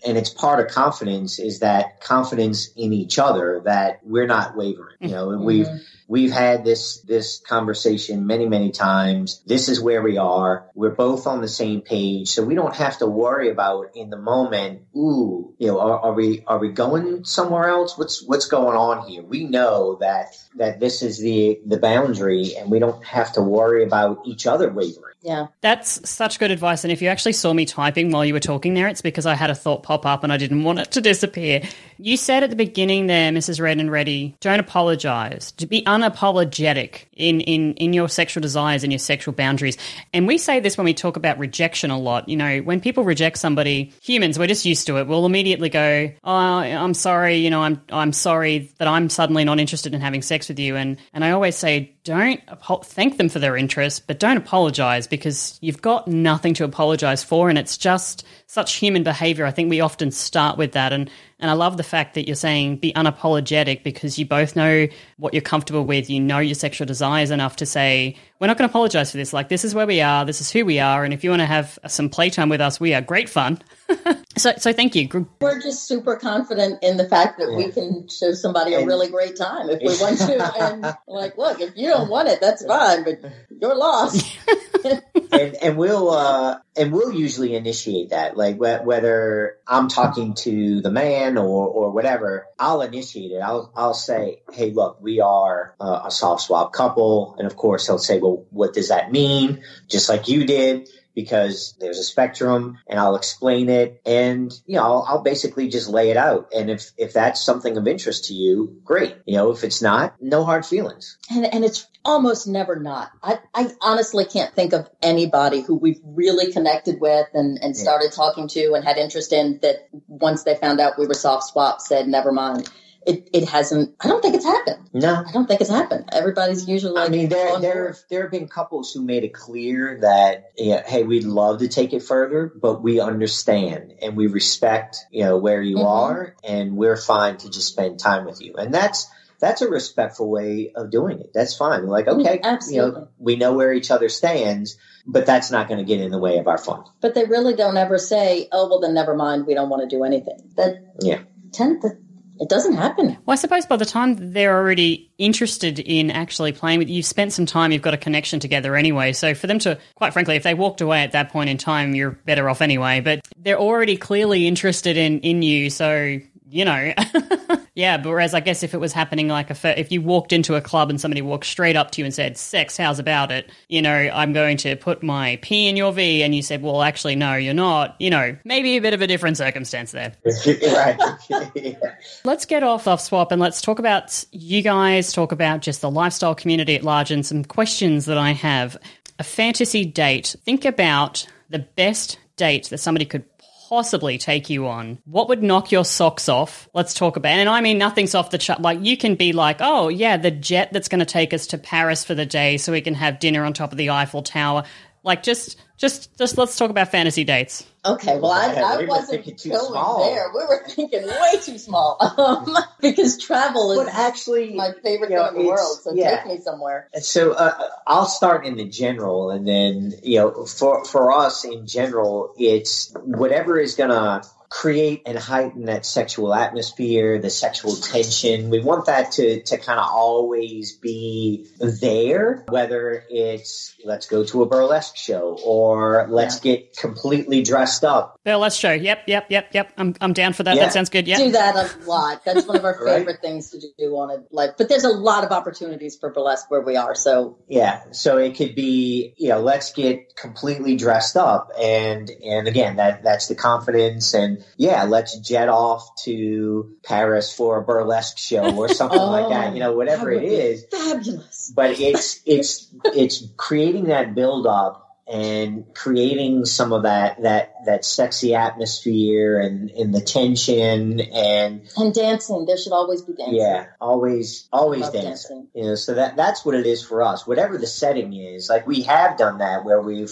[0.05, 4.95] and it's part of confidence is that confidence in each other that we're not wavering.
[4.99, 5.43] You know, mm-hmm.
[5.43, 5.67] we've
[6.07, 9.41] we've had this this conversation many many times.
[9.45, 10.69] This is where we are.
[10.75, 14.17] We're both on the same page, so we don't have to worry about in the
[14.17, 14.83] moment.
[14.95, 17.97] Ooh, you know, are, are we are we going somewhere else?
[17.97, 19.23] What's what's going on here?
[19.23, 23.83] We know that that this is the the boundary, and we don't have to worry
[23.83, 25.15] about each other wavering.
[25.21, 25.47] Yeah.
[25.61, 26.83] That's such good advice.
[26.83, 29.35] And if you actually saw me typing while you were talking there, it's because I
[29.35, 31.63] had a thought pop up and I didn't want it to disappear.
[31.99, 33.59] You said at the beginning there, Mrs.
[33.59, 35.51] Red and Ready, don't apologize.
[35.53, 39.77] To be unapologetic in, in, in your sexual desires and your sexual boundaries.
[40.13, 42.29] And we say this when we talk about rejection a lot.
[42.29, 45.07] You know, when people reject somebody, humans, we're just used to it.
[45.07, 49.59] We'll immediately go, Oh, I'm sorry, you know, I'm I'm sorry that I'm suddenly not
[49.59, 50.75] interested in having sex with you.
[50.75, 52.41] And and I always say, don't
[52.85, 57.49] thank them for their interest, but don't apologize because you've got nothing to apologize for
[57.49, 59.45] and it's just such human behavior.
[59.45, 60.93] I think we often start with that.
[60.93, 64.87] And, and I love the fact that you're saying be unapologetic because you both know
[65.17, 66.09] what you're comfortable with.
[66.09, 69.33] You know your sexual desires enough to say, we're not going to apologize for this.
[69.33, 70.23] Like, this is where we are.
[70.23, 71.03] This is who we are.
[71.03, 73.61] And if you want to have some playtime with us, we are great fun.
[74.37, 75.27] so, so thank you.
[75.39, 77.57] We're just super confident in the fact that yeah.
[77.57, 80.61] we can show somebody a really great time if we want to.
[80.61, 83.19] And like, look, if you don't want it, that's fine, but
[83.49, 84.37] you're lost.
[85.31, 88.35] and, and we'll uh, and we'll usually initiate that.
[88.35, 93.39] Like wh- whether I'm talking to the man or or whatever, I'll initiate it.
[93.39, 97.87] I'll I'll say, hey, look, we are uh, a soft swap couple, and of course
[97.87, 99.63] he'll say, well, what does that mean?
[99.87, 104.83] Just like you did because there's a spectrum and I'll explain it and, you know,
[104.83, 106.49] I'll, I'll, basically just lay it out.
[106.55, 109.17] And if, if that's something of interest to you, great.
[109.25, 111.17] You know, if it's not, no hard feelings.
[111.31, 113.09] And, and it's almost never not.
[113.23, 118.11] I, I honestly can't think of anybody who we've really connected with and, and started
[118.11, 118.15] yeah.
[118.15, 121.81] talking to and had interest in that once they found out we were soft swap
[121.81, 122.69] said, never mind
[123.07, 123.95] it, it hasn't.
[124.01, 124.89] I don't think it's happened.
[124.93, 126.09] No, I don't think it's happened.
[126.11, 126.93] Everybody's usually.
[126.93, 130.83] Like I mean, there there there have been couples who made it clear that yeah,
[130.85, 135.37] hey, we'd love to take it further, but we understand and we respect you know
[135.37, 135.87] where you mm-hmm.
[135.87, 140.29] are, and we're fine to just spend time with you, and that's that's a respectful
[140.29, 141.31] way of doing it.
[141.33, 141.83] That's fine.
[141.83, 142.75] We're like, okay, Absolutely.
[142.75, 146.11] you know, we know where each other stands, but that's not going to get in
[146.11, 146.85] the way of our fun.
[147.01, 149.45] But they really don't ever say, oh, well, then never mind.
[149.45, 150.51] We don't want to do anything.
[150.55, 151.19] That yeah.
[151.53, 151.91] Tend to
[152.39, 153.17] it doesn't happen.
[153.25, 157.05] Well, I suppose by the time they're already interested in actually playing with you, you've
[157.05, 159.13] spent some time, you've got a connection together anyway.
[159.13, 161.95] So for them to, quite frankly, if they walked away at that point in time,
[161.95, 163.01] you're better off anyway.
[163.01, 166.19] But they're already clearly interested in in you, so
[166.49, 166.93] you know.
[167.77, 170.55] Yeah, but whereas I guess if it was happening like a if you walked into
[170.55, 173.51] a club and somebody walked straight up to you and said, "Sex, how's about it?"
[173.67, 176.81] You know, I'm going to put my P in your V, and you said, "Well,
[176.81, 180.11] actually, no, you're not." You know, maybe a bit of a different circumstance there.
[180.47, 180.97] right.
[182.23, 185.13] let's get off off swap and let's talk about you guys.
[185.13, 188.75] Talk about just the lifestyle community at large and some questions that I have.
[189.19, 190.35] A fantasy date.
[190.45, 193.23] Think about the best date that somebody could
[193.67, 196.69] possibly take you on, what would knock your socks off?
[196.73, 198.61] Let's talk about, and I mean nothing's off the chart.
[198.61, 201.57] Like you can be like, oh yeah, the jet that's going to take us to
[201.57, 204.63] Paris for the day, so we can have dinner on top of the Eiffel Tower.
[205.07, 207.65] Like just, just, just let's talk about fantasy dates.
[207.85, 210.03] Okay, well, I, Yeah, I we wasn't thinking too going small.
[210.13, 210.27] there.
[210.33, 215.15] We were thinking way too small um, because travel is But actually, my favorite you
[215.15, 215.79] know, thing in the world.
[215.81, 216.17] So yeah.
[216.17, 216.89] take me somewhere.
[216.93, 221.45] And So uh, I'll start in the general, and then you know, for for us
[221.45, 228.49] in general, it's whatever is gonna create and heighten that sexual atmosphere, the sexual tension.
[228.49, 234.43] We want that to to kind of always be there, whether it's let's go to
[234.43, 238.19] a burlesque show or let's get completely dressed up.
[238.23, 238.71] Burlesque show.
[238.71, 239.73] Yep, yep, yep, yep.
[239.77, 240.55] I'm, I'm down for that.
[240.55, 240.63] Yeah.
[240.65, 241.07] That sounds good.
[241.07, 241.17] Yeah.
[241.17, 242.23] Do that a lot.
[242.23, 242.99] That's one of our Right.
[242.99, 244.57] favorite things to do on a like.
[244.57, 246.95] But there's a lot of opportunities for burlesque where we are.
[246.95, 252.47] So Yeah, so it could be, you know, let's get completely dressed up, and and
[252.47, 258.17] again, that that's the confidence, and yeah, let's jet off to Paris for a burlesque
[258.17, 260.65] show or something like that, oh, you know, whatever it is.
[260.71, 261.51] fabulous.
[261.55, 267.85] But it's it's it's creating that build up and creating some of that that that
[267.85, 273.35] sexy atmosphere and and the tension and And dancing, there should always be dancing.
[273.37, 275.01] yeah, always, always dancing.
[275.03, 275.47] dancing.
[275.53, 277.25] You know, so that that's what it is for us.
[277.25, 280.11] Whatever the setting is, like we have done that where we've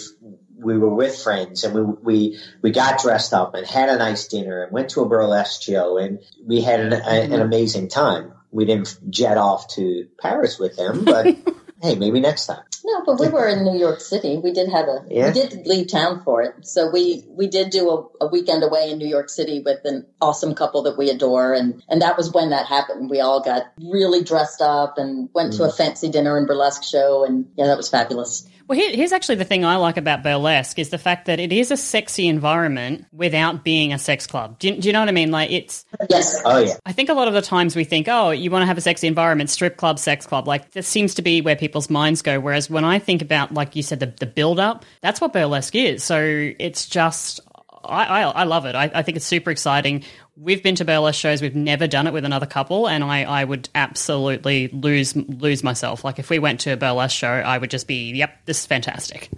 [0.58, 4.28] we were with friends and we we we got dressed up and had a nice
[4.28, 7.32] dinner and went to a burlesque show and we had an, a, Mm-hmm.
[7.34, 8.32] an amazing time.
[8.50, 11.26] We didn't jet off to Paris with them, but
[11.82, 12.62] hey, maybe next time.
[12.84, 14.38] No, but we were in New York City.
[14.42, 15.26] We did have a Yeah.
[15.26, 16.54] we did leave town for it.
[16.66, 20.06] So we we did do a, a weekend away in New York City with an
[20.22, 23.10] awesome couple that we adore and and that was when that happened.
[23.10, 25.76] We all got really dressed up and went to a Mm.
[25.76, 28.46] fancy dinner and burlesque show and yeah, that was fabulous.
[28.68, 31.52] Well, here, here's actually the thing I like about burlesque is the fact that it
[31.52, 34.58] is a sexy environment without being a sex club.
[34.58, 35.30] Do you, do you know what I mean?
[35.30, 35.84] Like it's.
[36.10, 36.40] Yes.
[36.44, 38.66] Oh yeah, I think a lot of the times we think, oh, you want to
[38.66, 40.48] have a sexy environment, strip club, sex club.
[40.48, 42.40] Like this seems to be where people's minds go.
[42.40, 45.76] Whereas when I think about, like you said, the, the build up, that's what burlesque
[45.76, 46.02] is.
[46.02, 47.38] So it's just,
[47.84, 48.74] I, I, I love it.
[48.74, 50.02] I, I think it's super exciting.
[50.36, 51.40] We've been to burlesque shows.
[51.40, 56.04] We've never done it with another couple, and I, I would absolutely lose lose myself.
[56.04, 58.66] Like if we went to a burlesque show, I would just be, yep, this is
[58.66, 59.30] fantastic.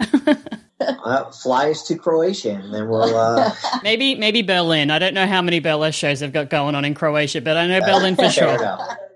[0.81, 3.16] uh, fly us to Croatia and then we'll.
[3.16, 4.90] Uh, maybe maybe Berlin.
[4.90, 7.66] I don't know how many burlesque shows they've got going on in Croatia, but I
[7.66, 8.59] know Berlin for sure.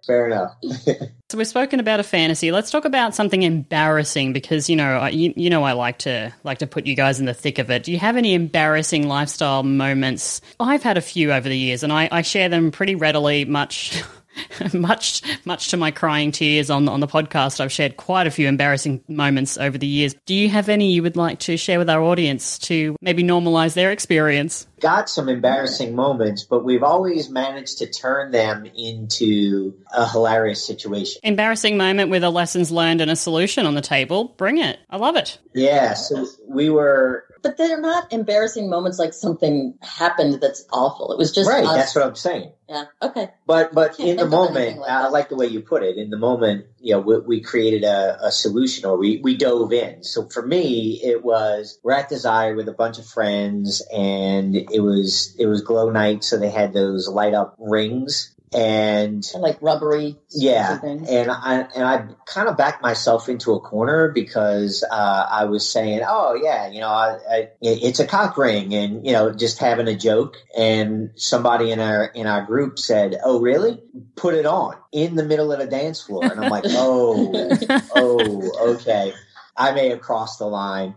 [0.06, 0.56] Fair enough.
[1.32, 2.52] So we've spoken about a fantasy.
[2.52, 6.30] Let's talk about something embarrassing because you know I, you, you know I like to
[6.44, 7.84] like to put you guys in the thick of it.
[7.84, 10.42] Do you have any embarrassing lifestyle moments?
[10.60, 13.46] I've had a few over the years, and I, I share them pretty readily.
[13.46, 14.02] Much.
[14.72, 18.48] much much to my crying tears on on the podcast I've shared quite a few
[18.48, 20.14] embarrassing moments over the years.
[20.26, 23.74] Do you have any you would like to share with our audience to maybe normalize
[23.74, 24.66] their experience?
[24.82, 31.20] got some embarrassing moments, but we've always managed to turn them into a hilarious situation.
[31.22, 34.34] Embarrassing moment with a lessons learned and a solution on the table.
[34.36, 34.80] Bring it.
[34.90, 35.38] I love it.
[35.54, 41.12] Yeah, so we were But they're not embarrassing moments like something happened that's awful.
[41.12, 41.64] It was just right.
[41.64, 41.74] us.
[41.74, 42.52] That's what I'm saying.
[42.68, 42.84] yeah.
[43.02, 43.30] Okay.
[43.46, 45.82] But but in the think of anything moment, like I like the way you put
[45.82, 45.96] it.
[45.96, 49.72] In the moment, you know, we, we created a, a solution, or we we dove
[49.72, 50.04] in.
[50.04, 54.80] So for me, it was we're at Desire with a bunch of friends, and it
[54.80, 60.16] was it was glow night, so they had those light up rings, and like rubbery
[60.30, 65.44] Yeah, and I and I kind of backed myself into a corner because uh, I
[65.44, 69.32] was saying, "Oh yeah, you know, I, I, it's a cock ring," and you know,
[69.32, 70.36] just having a joke.
[70.56, 73.82] And somebody in our in our group said, "Oh really?
[74.16, 77.56] Put it on in the middle of the dance floor," and I'm like, "Oh,
[77.94, 79.12] oh, okay."
[79.54, 80.94] I may have crossed the line.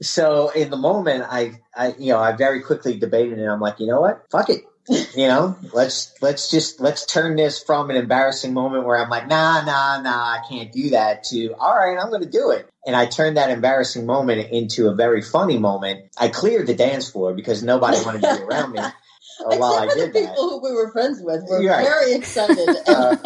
[0.00, 3.46] So in the moment, I, I, you know, I very quickly debated it.
[3.46, 4.26] I'm like, you know what?
[4.30, 4.62] Fuck it.
[4.90, 9.28] You know, let's let's just let's turn this from an embarrassing moment where I'm like,
[9.28, 12.68] nah, nah, nah, I can't do that to all right, I'm to do it.
[12.84, 16.06] And I turned that embarrassing moment into a very funny moment.
[16.18, 18.80] I cleared the dance floor because nobody wanted to be around me
[19.44, 20.28] while I Except for the did that.
[20.30, 21.84] people who we were friends with were You're right.
[21.84, 22.76] very excited.
[22.86, 23.16] Uh,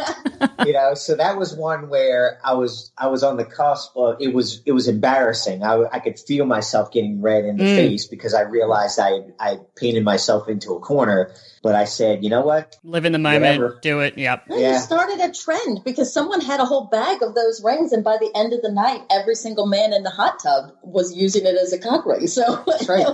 [0.66, 4.16] you know so that was one where i was i was on the cusp of
[4.20, 7.76] it was it was embarrassing i, I could feel myself getting red in the Mm.
[7.76, 12.30] face because i realized i i painted myself into a corner but i said you
[12.30, 13.42] know what Live in the moment.
[13.60, 13.78] Whatever.
[13.80, 14.18] Do it.
[14.18, 14.44] Yep.
[14.50, 14.74] No, Yeah.
[14.74, 18.18] You started a trend because someone had a whole bag of those rings, and by
[18.18, 21.54] the end of the night, every single man in the hot tub was using it
[21.56, 22.26] as a cock ring.
[22.26, 23.06] So that's right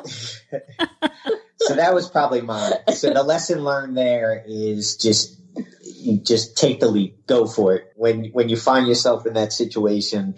[1.60, 5.40] so that was probably mine so the lesson learned there is just
[5.82, 9.52] you just take the leap go for it when when you find yourself in that
[9.52, 10.34] situation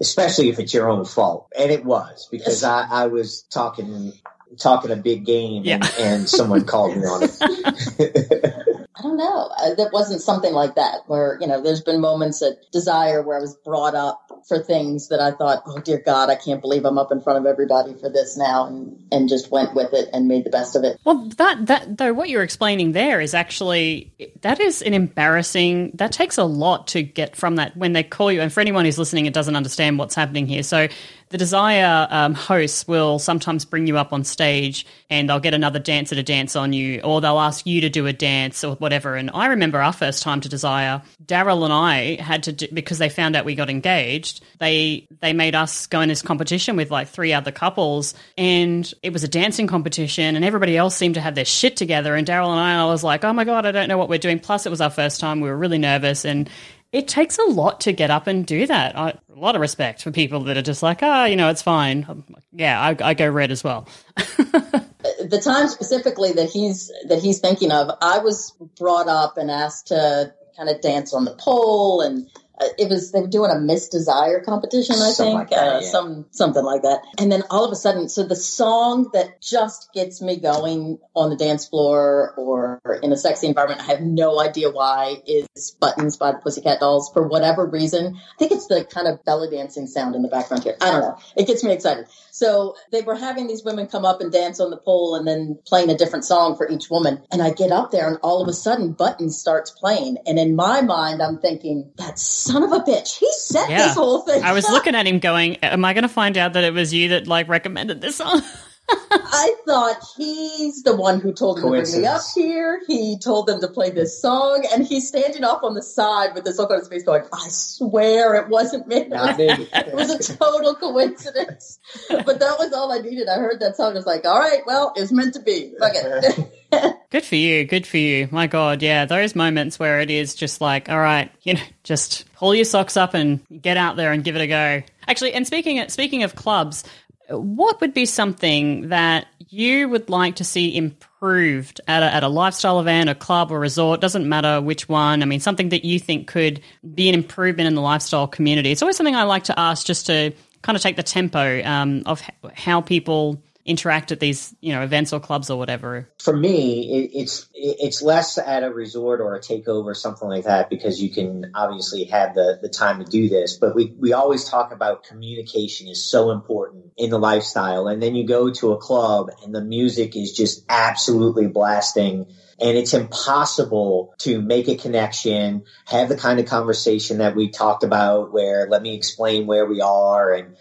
[0.00, 4.12] especially if it's your own fault and it was because i i was talking
[4.58, 5.74] talking a big game Yeah.
[5.76, 7.36] and, and someone called me on it.
[8.98, 9.50] I don't know.
[9.60, 13.36] Uh, That wasn't something like that where, you know, there's been moments at Desire where
[13.36, 16.84] I was brought up for things that I thought, oh dear God, I can't believe
[16.84, 20.08] I'm up in front of everybody for this now and, and just went with it
[20.12, 21.00] and made the best of it.
[21.04, 25.92] Well, that that though what you're explaining there is actually that is an embarrassing.
[25.94, 28.40] That takes a lot to get from that when they call you.
[28.40, 30.86] And for anyone who's listening it doesn't understand what's happening here, so
[31.28, 35.78] the Desire um, hosts will sometimes bring you up on stage and they'll get another
[35.78, 39.16] dancer to dance on you, or they'll ask you to do a dance or whatever.
[39.16, 42.98] And I remember our first time to Desire, Daryl and I had to do, because
[42.98, 44.44] they found out we got engaged.
[44.58, 49.12] They they made us go in this competition with like three other couples, and it
[49.12, 52.14] was a dancing competition, and everybody else seemed to have their shit together.
[52.14, 54.18] And Daryl and I, I was like, oh my god, I don't know what we're
[54.18, 54.38] doing.
[54.38, 56.48] Plus, it was our first time; we were really nervous and.
[56.96, 58.96] It takes a lot to get up and do that.
[58.96, 61.60] I, a lot of respect for people that are just like, ah, you know, it's
[61.60, 62.24] fine.
[62.52, 63.86] Yeah, I, I go red as well.
[64.16, 69.88] the time specifically that he's that he's thinking of, I was brought up and asked
[69.88, 72.30] to kind of dance on the pole, and
[72.78, 75.80] it was they were doing a Miss Desire competition, I Something think, like that, uh,
[75.80, 75.90] yeah.
[75.90, 77.00] some something like that.
[77.18, 81.30] And then all of a sudden, so the song that just gets me going on
[81.30, 85.46] the dance floor or in a sexy environment, I have no idea why, is
[85.80, 87.10] "Buttons" by the Pussycat Dolls.
[87.12, 90.64] For whatever reason, I think it's the kind of belly dancing sound in the background
[90.64, 90.76] here.
[90.80, 91.18] I don't know.
[91.36, 92.06] It gets me excited.
[92.36, 95.58] So they were having these women come up and dance on the pole and then
[95.66, 97.22] playing a different song for each woman.
[97.32, 100.18] And I get up there and all of a sudden Buttons starts playing.
[100.26, 103.86] And in my mind, I'm thinking, that son of a bitch, he set Yeah.
[103.88, 104.42] this whole thing.
[104.42, 106.92] I was looking at him going, am I going to find out that it was
[106.94, 108.42] you that like recommended this song?
[108.88, 112.82] I thought he's the one who told them to bring me up here.
[112.86, 116.44] He told them to play this song, and he's standing off on the side with
[116.44, 120.74] this look on his face, going, "I swear it wasn't me." It was a total
[120.74, 121.78] coincidence,
[122.08, 123.28] but that was all I needed.
[123.28, 123.92] I heard that song.
[123.92, 126.52] I was like, "All right, well, it's meant to be." Fuck it.
[127.10, 127.64] Good for you.
[127.64, 128.28] Good for you.
[128.30, 128.82] My God.
[128.82, 129.04] Yeah.
[129.04, 132.96] Those moments where it is just like, all right, you know, just pull your socks
[132.96, 134.82] up and get out there and give it a go.
[135.06, 136.84] Actually, and speaking, speaking of clubs,
[137.28, 142.28] what would be something that you would like to see improved at a, at a
[142.28, 144.00] lifestyle event, a club or resort?
[144.00, 145.22] Doesn't matter which one.
[145.22, 146.60] I mean, something that you think could
[146.94, 148.70] be an improvement in the lifestyle community.
[148.70, 152.02] It's always something I like to ask just to kind of take the tempo um,
[152.06, 152.22] of
[152.54, 156.08] how people interact at these, you know, events or clubs or whatever.
[156.22, 160.44] For me, it, it's it's less at a resort or a takeover, or something like
[160.44, 163.58] that, because you can obviously have the, the time to do this.
[163.58, 167.88] But we, we always talk about communication is so important in the lifestyle.
[167.88, 172.26] And then you go to a club and the music is just absolutely blasting.
[172.58, 177.84] And it's impossible to make a connection, have the kind of conversation that we talked
[177.84, 180.56] about where let me explain where we are and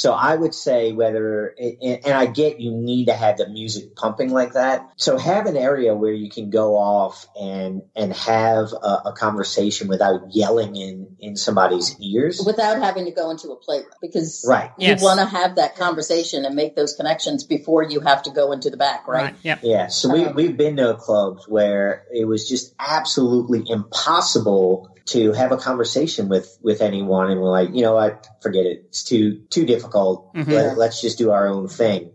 [0.00, 4.30] so I would say whether, and I get you need to have the music pumping
[4.30, 4.88] like that.
[4.96, 9.88] So have an area where you can go off and and have a, a conversation
[9.88, 12.42] without yelling in in somebody's ears.
[12.44, 14.70] Without having to go into a playroom, because Right.
[14.78, 15.00] Yes.
[15.00, 18.52] you want to have that conversation and make those connections before you have to go
[18.52, 19.34] into the back, right?
[19.42, 19.60] Yep.
[19.62, 19.86] Yeah.
[19.88, 25.50] So we Um, we've been to clubs where it was just absolutely impossible to have
[25.50, 28.84] a conversation with with anyone, and we're like, you know what, forget it.
[28.88, 30.34] It's too too difficult.
[30.34, 30.48] Mhm.
[30.48, 32.12] Let, let's just do our own thing.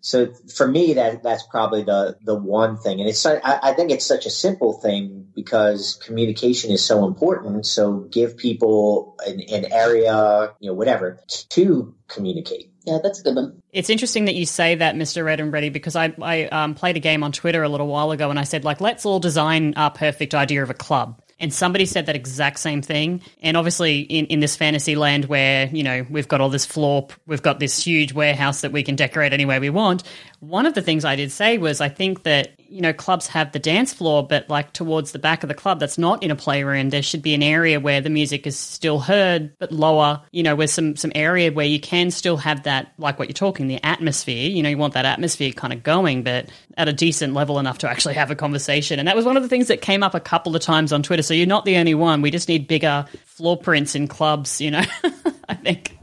[0.00, 3.90] So for me, that that's probably the the one thing, and it's I, I think
[3.90, 7.66] it's such a simple thing because communication is so important.
[7.66, 11.20] So give people an, an area, you know, whatever,
[11.50, 12.70] to communicate.
[12.84, 13.62] Yeah, that's a good one.
[13.72, 15.24] It's interesting that you say that, Mr.
[15.24, 18.10] Red and Ready, because I, I um, played a game on Twitter a little while
[18.10, 21.20] ago and I said, like, let's all design our perfect idea of a club.
[21.40, 23.22] And somebody said that exact same thing.
[23.42, 27.08] And obviously, in, in this fantasy land where, you know, we've got all this floor,
[27.26, 30.02] we've got this huge warehouse that we can decorate any way we want.
[30.40, 33.52] One of the things I did say was I think that, you know, clubs have
[33.52, 36.36] the dance floor, but like towards the back of the club that's not in a
[36.36, 40.42] playroom, there should be an area where the music is still heard, but lower, you
[40.42, 43.68] know, with some, some area where you can still have that, like what you're talking,
[43.68, 44.48] the atmosphere.
[44.48, 47.78] You know, you want that atmosphere kind of going, but at a decent level enough
[47.78, 48.98] to actually have a conversation.
[48.98, 51.02] And that was one of the things that came up a couple of times on
[51.02, 51.22] Twitter.
[51.22, 52.22] So you're not the only one.
[52.22, 54.84] We just need bigger floor prints in clubs, you know,
[55.50, 55.99] I think.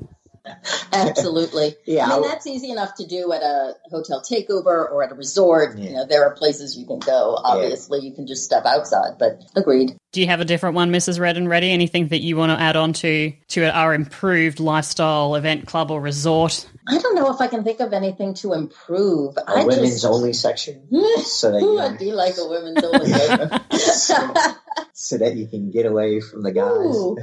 [0.93, 1.76] Absolutely.
[1.86, 5.15] Yeah, I mean, that's easy enough to do at a hotel takeover or at a
[5.15, 5.78] resort.
[5.78, 5.86] Yeah.
[5.86, 7.38] You know, there are places you can go.
[7.43, 9.95] Obviously, you can just step outside, but agreed.
[10.11, 11.20] Do you have a different one, Mrs.
[11.20, 11.72] Red and Ready?
[11.72, 16.01] Anything that you want to add on to to our improved lifestyle event club or
[16.01, 16.68] resort?
[16.88, 19.38] I don't know if I can think of anything to improve.
[19.38, 20.88] A I women's just, only section,
[21.24, 24.55] so that Ooh, you I do like a women's only.
[25.00, 26.66] so that you can get away from the guys.
[26.74, 27.16] Ooh.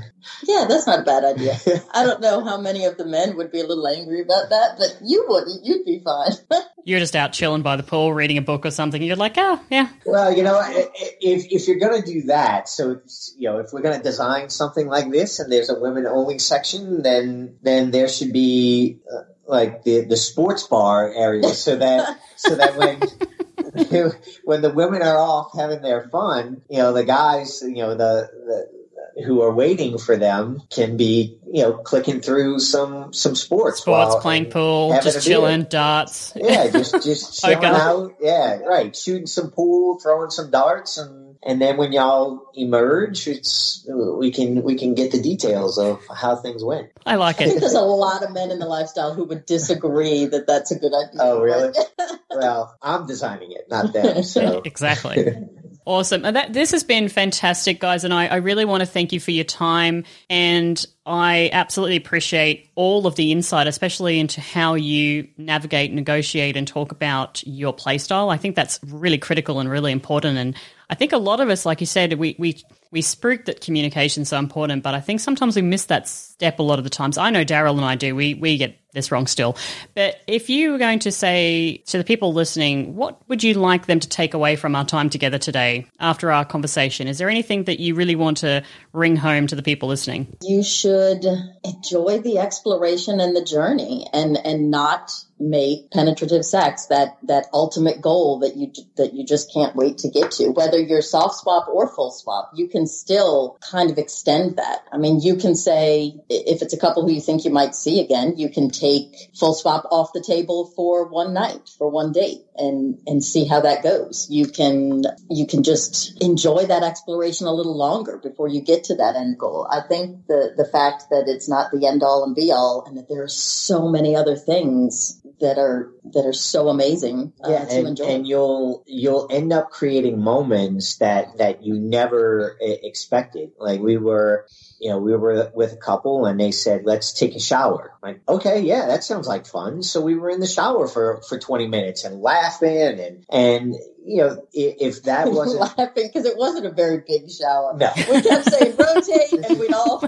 [0.45, 1.59] Yeah, that's not a bad idea.
[1.93, 4.77] I don't know how many of the men would be a little angry about that,
[4.79, 5.64] but you wouldn't.
[5.64, 6.31] You'd be fine.
[6.85, 9.01] You're just out chilling by the pool, reading a book or something.
[9.03, 9.89] And you're like, oh, yeah.
[10.07, 13.01] Well, you know, if if you're going to do that, so
[13.39, 16.39] you know, if we're going to design something like this, and there's a women only
[16.39, 22.20] section, then then there should be uh, like the the sports bar area, so that
[22.37, 23.01] so that when
[24.45, 28.31] when the women are off having their fun, you know, the guys, you know, the,
[28.47, 28.85] the
[29.25, 34.16] who are waiting for them can be, you know, clicking through some some sports, sports,
[34.20, 36.33] playing pool, just chilling, darts.
[36.35, 37.66] Yeah, just just chilling okay.
[37.66, 38.14] out.
[38.20, 43.86] Yeah, right, shooting some pool, throwing some darts, and and then when y'all emerge, it's
[43.88, 46.90] we can we can get the details of how things went.
[47.05, 47.45] I like it.
[47.45, 50.70] I think there's a lot of men in the lifestyle who would disagree that that's
[50.70, 51.20] a good idea.
[51.20, 51.72] Oh, really?
[52.30, 54.22] well, I'm designing it, not them.
[54.22, 55.34] So exactly.
[55.87, 56.22] Awesome.
[56.22, 58.05] That, this has been fantastic, guys.
[58.05, 60.05] And I, I really want to thank you for your time.
[60.30, 66.66] And I absolutely appreciate all of the insight, especially into how you navigate, negotiate, and
[66.66, 68.32] talk about your playstyle.
[68.32, 70.39] I think that's really critical and really important.
[70.39, 70.57] And
[70.89, 74.30] I think a lot of us, like you said, we we we spruik that communication's
[74.30, 77.18] so important, but I think sometimes we miss that step a lot of the times.
[77.18, 78.16] I know Daryl and I do.
[78.16, 79.57] We we get this wrong still.
[79.95, 83.86] But if you were going to say to the people listening, what would you like
[83.86, 87.09] them to take away from our time together today after our conversation?
[87.09, 90.36] Is there anything that you really want to ring home to the people listening?
[90.42, 91.24] You should
[91.64, 98.01] enjoy the exploration and the journey and and not make penetrative sex that that ultimate
[98.01, 100.51] goal that you that you just can't wait to get to.
[100.51, 104.85] Whether you're soft swap or full swap you can still kind of extend that.
[104.93, 108.01] I mean you can say if it's a couple who you think you might see
[108.01, 112.43] again you can take full swap off the table for one night for one date
[112.57, 114.28] and and see how that goes.
[114.30, 118.97] You can you can just enjoy that exploration a little longer before you get to
[118.97, 119.66] that end goal.
[119.68, 122.97] I think the the fact that it's not the end all and be all and
[122.99, 127.64] that there are so many other things that are that are so amazing uh, yeah,
[127.64, 128.05] to and, enjoy.
[128.05, 133.53] And you'll you'll end up creating moments that that you never expected.
[133.59, 134.47] Like we were,
[134.81, 138.20] you know, we were with a couple and they said, "Let's take a shower." Like,
[138.29, 139.83] okay, yeah, that sounds like fun.
[139.83, 143.75] So we were in the shower for for twenty minutes and laughing and and
[144.07, 147.75] you know, if, that wasn't laughing because it wasn't a very big shower.
[147.77, 150.05] No, we kept saying rotate, and we'd all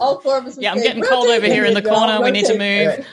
[0.00, 0.58] all four of us.
[0.58, 2.20] Yeah, I'm getting cold over here in the corner.
[2.20, 3.06] We need to move.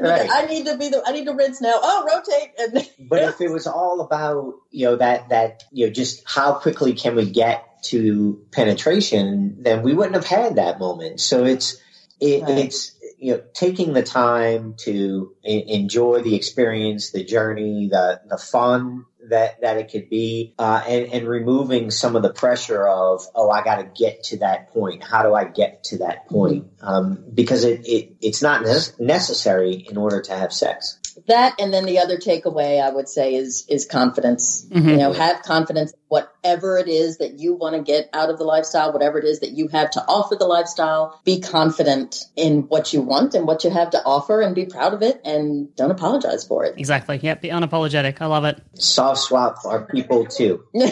[0.00, 0.28] Right.
[0.30, 1.72] I need to be the I need to rinse now.
[1.74, 2.52] Oh, rotate.
[2.58, 6.54] And but if it was all about you know that that you know just how
[6.54, 11.20] quickly can we get to penetration, then we wouldn't have had that moment.
[11.20, 11.80] So it's
[12.20, 12.58] it, right.
[12.58, 19.06] it's you know taking the time to enjoy the experience, the journey, the the fun
[19.30, 23.50] that that it could be, uh, and, and removing some of the pressure of oh
[23.50, 25.02] I got to get to that point.
[25.02, 26.66] How do I get to that point?
[26.80, 28.62] Um, because it, it it's not
[28.98, 33.34] necessary in order to have sex that and then the other takeaway I would say
[33.34, 34.66] is is confidence.
[34.70, 34.88] Mm-hmm.
[34.88, 38.44] You know, have confidence whatever it is that you want to get out of the
[38.44, 42.92] lifestyle, whatever it is that you have to offer the lifestyle, be confident in what
[42.92, 45.90] you want and what you have to offer and be proud of it and don't
[45.90, 46.74] apologize for it.
[46.78, 47.18] Exactly.
[47.22, 48.20] Yep, be unapologetic.
[48.20, 48.62] I love it.
[48.74, 50.64] Soft swap are people too.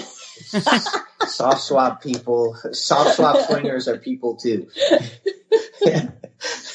[1.26, 4.68] soft swap people, soft swap swingers are people too.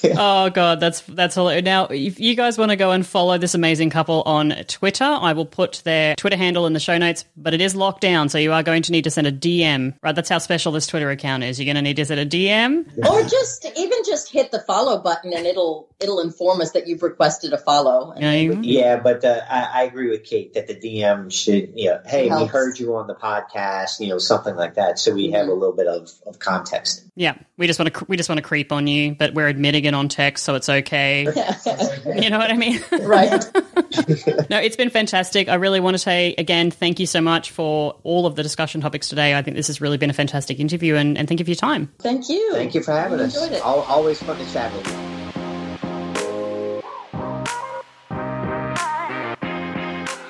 [0.17, 1.63] oh god, that's that's hilarious.
[1.63, 5.33] Now, if you guys want to go and follow this amazing couple on Twitter, I
[5.33, 7.25] will put their Twitter handle in the show notes.
[7.35, 9.95] But it is locked down, so you are going to need to send a DM.
[10.01, 11.59] Right, that's how special this Twitter account is.
[11.59, 14.99] You're going to need to send a DM, or just even just hit the follow
[14.99, 18.13] button, and it'll it'll inform us that you've requested a follow.
[18.17, 22.01] Yeah, yeah but uh, I, I, agree with Kate that the DM should, you know,
[22.05, 25.35] hey, we heard you on the podcast, you know, something like that, so we mm-hmm.
[25.35, 27.03] have a little bit of, of context.
[27.15, 29.86] Yeah, we just want to we just want to creep on you, but we're admitting
[29.87, 31.23] it on text, so it's okay.
[31.25, 32.79] you know what I mean?
[33.01, 33.31] right.
[34.49, 35.49] no, it's been fantastic.
[35.49, 38.81] I really want to say again, thank you so much for all of the discussion
[38.81, 39.35] topics today.
[39.35, 41.55] I think this has really been a fantastic interview, and, and thank you for your
[41.55, 41.91] time.
[41.99, 42.53] Thank you.
[42.53, 43.37] Thank you for having us.
[43.37, 45.06] I always fun to chat with you.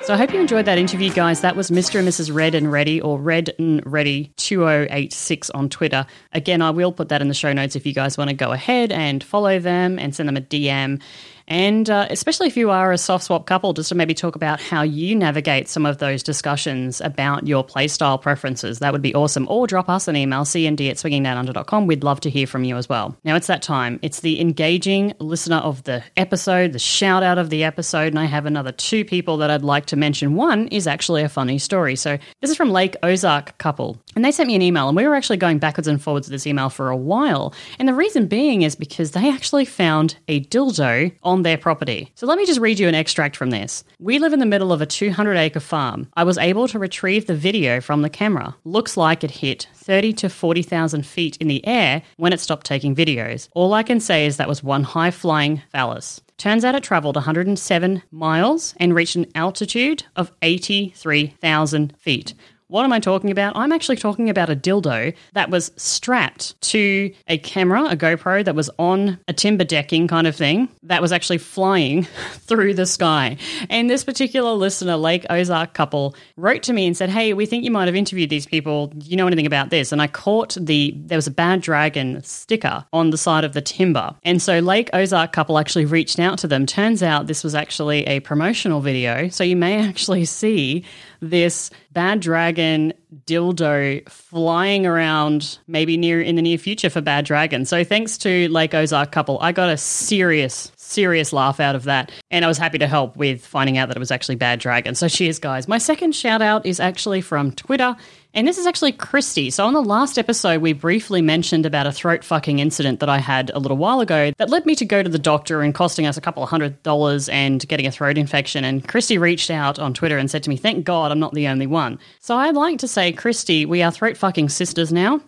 [0.08, 1.42] So I hope you enjoyed that interview, guys.
[1.42, 1.98] That was Mr.
[1.98, 2.34] and Mrs.
[2.34, 6.06] Red and Ready or Red and Ready 2086 on Twitter.
[6.32, 8.52] Again, I will put that in the show notes if you guys want to go
[8.52, 11.02] ahead and follow them and send them a DM
[11.48, 14.60] And uh, especially if you are a soft swap couple, just to maybe talk about
[14.60, 18.78] how you navigate some of those discussions about your playstyle preferences.
[18.78, 19.46] That would be awesome.
[19.48, 21.86] Or drop us an email, cnd at swingingdownunder.com.
[21.86, 23.16] We'd love to hear from you as well.
[23.24, 23.98] Now it's that time.
[24.02, 28.08] It's the engaging listener of the episode, the shout out of the episode.
[28.08, 30.34] And I have another two people that I'd like to mention.
[30.34, 31.96] One is actually a funny story.
[31.96, 33.98] So this is from Lake Ozark couple.
[34.14, 36.32] And they sent me an email, and we were actually going backwards and forwards with
[36.32, 37.54] this email for a while.
[37.78, 42.10] And the reason being is because they actually found a dildo on their property.
[42.14, 43.84] So let me just read you an extract from this.
[43.98, 46.08] We live in the middle of a 200 acre farm.
[46.16, 48.56] I was able to retrieve the video from the camera.
[48.64, 52.94] Looks like it hit 30 to 40,000 feet in the air when it stopped taking
[52.94, 53.48] videos.
[53.52, 56.20] All I can say is that was one high flying phallus.
[56.38, 62.34] Turns out it traveled 107 miles and reached an altitude of 83,000 feet.
[62.70, 63.56] What am I talking about?
[63.56, 68.54] I'm actually talking about a dildo that was strapped to a camera, a GoPro that
[68.54, 73.38] was on a timber decking kind of thing that was actually flying through the sky.
[73.70, 77.64] And this particular listener, Lake Ozark couple, wrote to me and said, Hey, we think
[77.64, 78.88] you might have interviewed these people.
[78.88, 79.90] Do you know anything about this?
[79.90, 83.62] And I caught the, there was a bad dragon sticker on the side of the
[83.62, 84.14] timber.
[84.24, 86.66] And so Lake Ozark couple actually reached out to them.
[86.66, 89.28] Turns out this was actually a promotional video.
[89.30, 90.84] So you may actually see
[91.20, 92.92] this bad dragon
[93.26, 97.64] dildo flying around maybe near in the near future for bad dragon.
[97.64, 102.10] So thanks to Lake Ozark couple, I got a serious serious laugh out of that
[102.30, 104.94] and I was happy to help with finding out that it was actually bad dragon.
[104.94, 105.68] So cheers guys.
[105.68, 107.94] My second shout out is actually from Twitter
[108.34, 109.50] and this is actually Christy.
[109.50, 113.18] So, on the last episode, we briefly mentioned about a throat fucking incident that I
[113.18, 116.06] had a little while ago that led me to go to the doctor and costing
[116.06, 118.64] us a couple of hundred dollars and getting a throat infection.
[118.64, 121.48] And Christy reached out on Twitter and said to me, Thank God I'm not the
[121.48, 121.98] only one.
[122.20, 125.20] So, I'd like to say, Christy, we are throat fucking sisters now.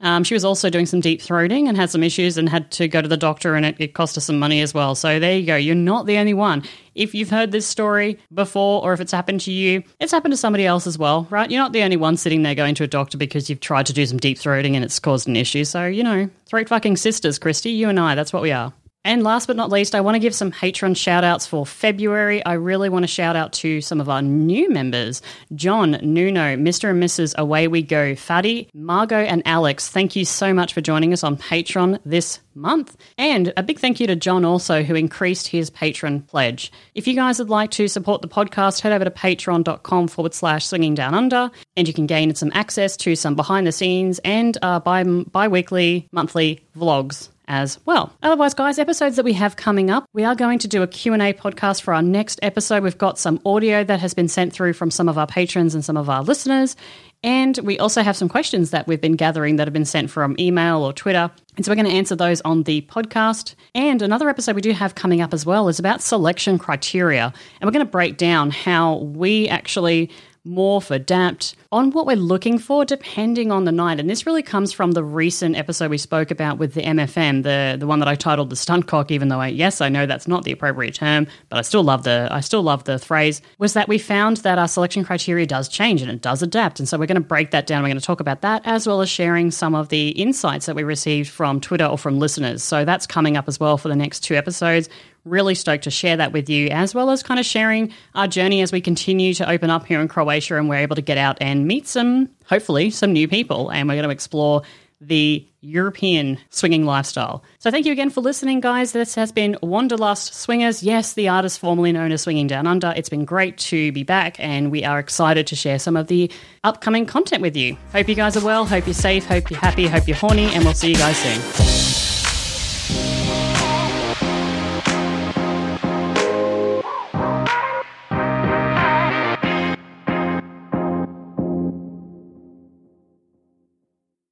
[0.00, 2.86] Um, she was also doing some deep throating and had some issues and had to
[2.86, 4.94] go to the doctor, and it, it, cost her some money as well.
[4.94, 5.56] So there you go.
[5.56, 6.62] You're not the only one.
[6.98, 10.36] If you've heard this story before, or if it's happened to you, it's happened to
[10.36, 11.48] somebody else as well, right?
[11.48, 13.92] You're not the only one sitting there going to a doctor because you've tried to
[13.92, 15.64] do some deep throating and it's caused an issue.
[15.64, 18.72] So, you know, throat fucking sisters, Christy, you and I, that's what we are.
[19.04, 22.44] And last but not least, I want to give some Patreon shout outs for February.
[22.44, 25.22] I really want to shout out to some of our new members
[25.54, 26.90] John, Nuno, Mr.
[26.90, 27.36] and Mrs.
[27.36, 29.88] Away We Go, Faddy, Margot, and Alex.
[29.88, 32.96] Thank you so much for joining us on Patreon this month.
[33.16, 36.72] And a big thank you to John also, who increased his patron pledge.
[36.94, 40.66] If you guys would like to support the podcast, head over to patreon.com forward slash
[40.66, 44.58] swinging down under, and you can gain some access to some behind the scenes and
[44.60, 48.12] uh, bi weekly, monthly vlogs as well.
[48.22, 51.32] Otherwise, guys, episodes that we have coming up, we are going to do a Q&A
[51.32, 52.82] podcast for our next episode.
[52.82, 55.84] We've got some audio that has been sent through from some of our patrons and
[55.84, 56.76] some of our listeners.
[57.24, 60.36] And we also have some questions that we've been gathering that have been sent from
[60.38, 61.30] email or Twitter.
[61.56, 63.56] And so we're going to answer those on the podcast.
[63.74, 67.32] And another episode we do have coming up as well is about selection criteria.
[67.60, 70.10] And we're going to break down how we actually
[70.46, 74.00] morph, adapt on what we're looking for depending on the night.
[74.00, 77.76] And this really comes from the recent episode we spoke about with the MFM, the
[77.78, 80.26] the one that I titled the stunt cock, even though I yes, I know that's
[80.26, 83.74] not the appropriate term, but I still love the I still love the phrase, was
[83.74, 86.78] that we found that our selection criteria does change and it does adapt.
[86.78, 87.82] And so we're going to break that down.
[87.82, 90.76] We're going to talk about that as well as sharing some of the insights that
[90.76, 92.62] we received from Twitter or from listeners.
[92.62, 94.88] So that's coming up as well for the next two episodes.
[95.28, 98.62] Really stoked to share that with you, as well as kind of sharing our journey
[98.62, 101.36] as we continue to open up here in Croatia and we're able to get out
[101.40, 103.70] and meet some, hopefully, some new people.
[103.70, 104.62] And we're going to explore
[105.00, 107.44] the European swinging lifestyle.
[107.58, 108.92] So thank you again for listening, guys.
[108.92, 110.82] This has been Wanderlust Swingers.
[110.82, 112.92] Yes, the artist formerly known as Swinging Down Under.
[112.96, 116.32] It's been great to be back, and we are excited to share some of the
[116.64, 117.76] upcoming content with you.
[117.92, 118.64] Hope you guys are well.
[118.64, 119.24] Hope you're safe.
[119.24, 119.86] Hope you're happy.
[119.86, 121.97] Hope you're horny, and we'll see you guys soon.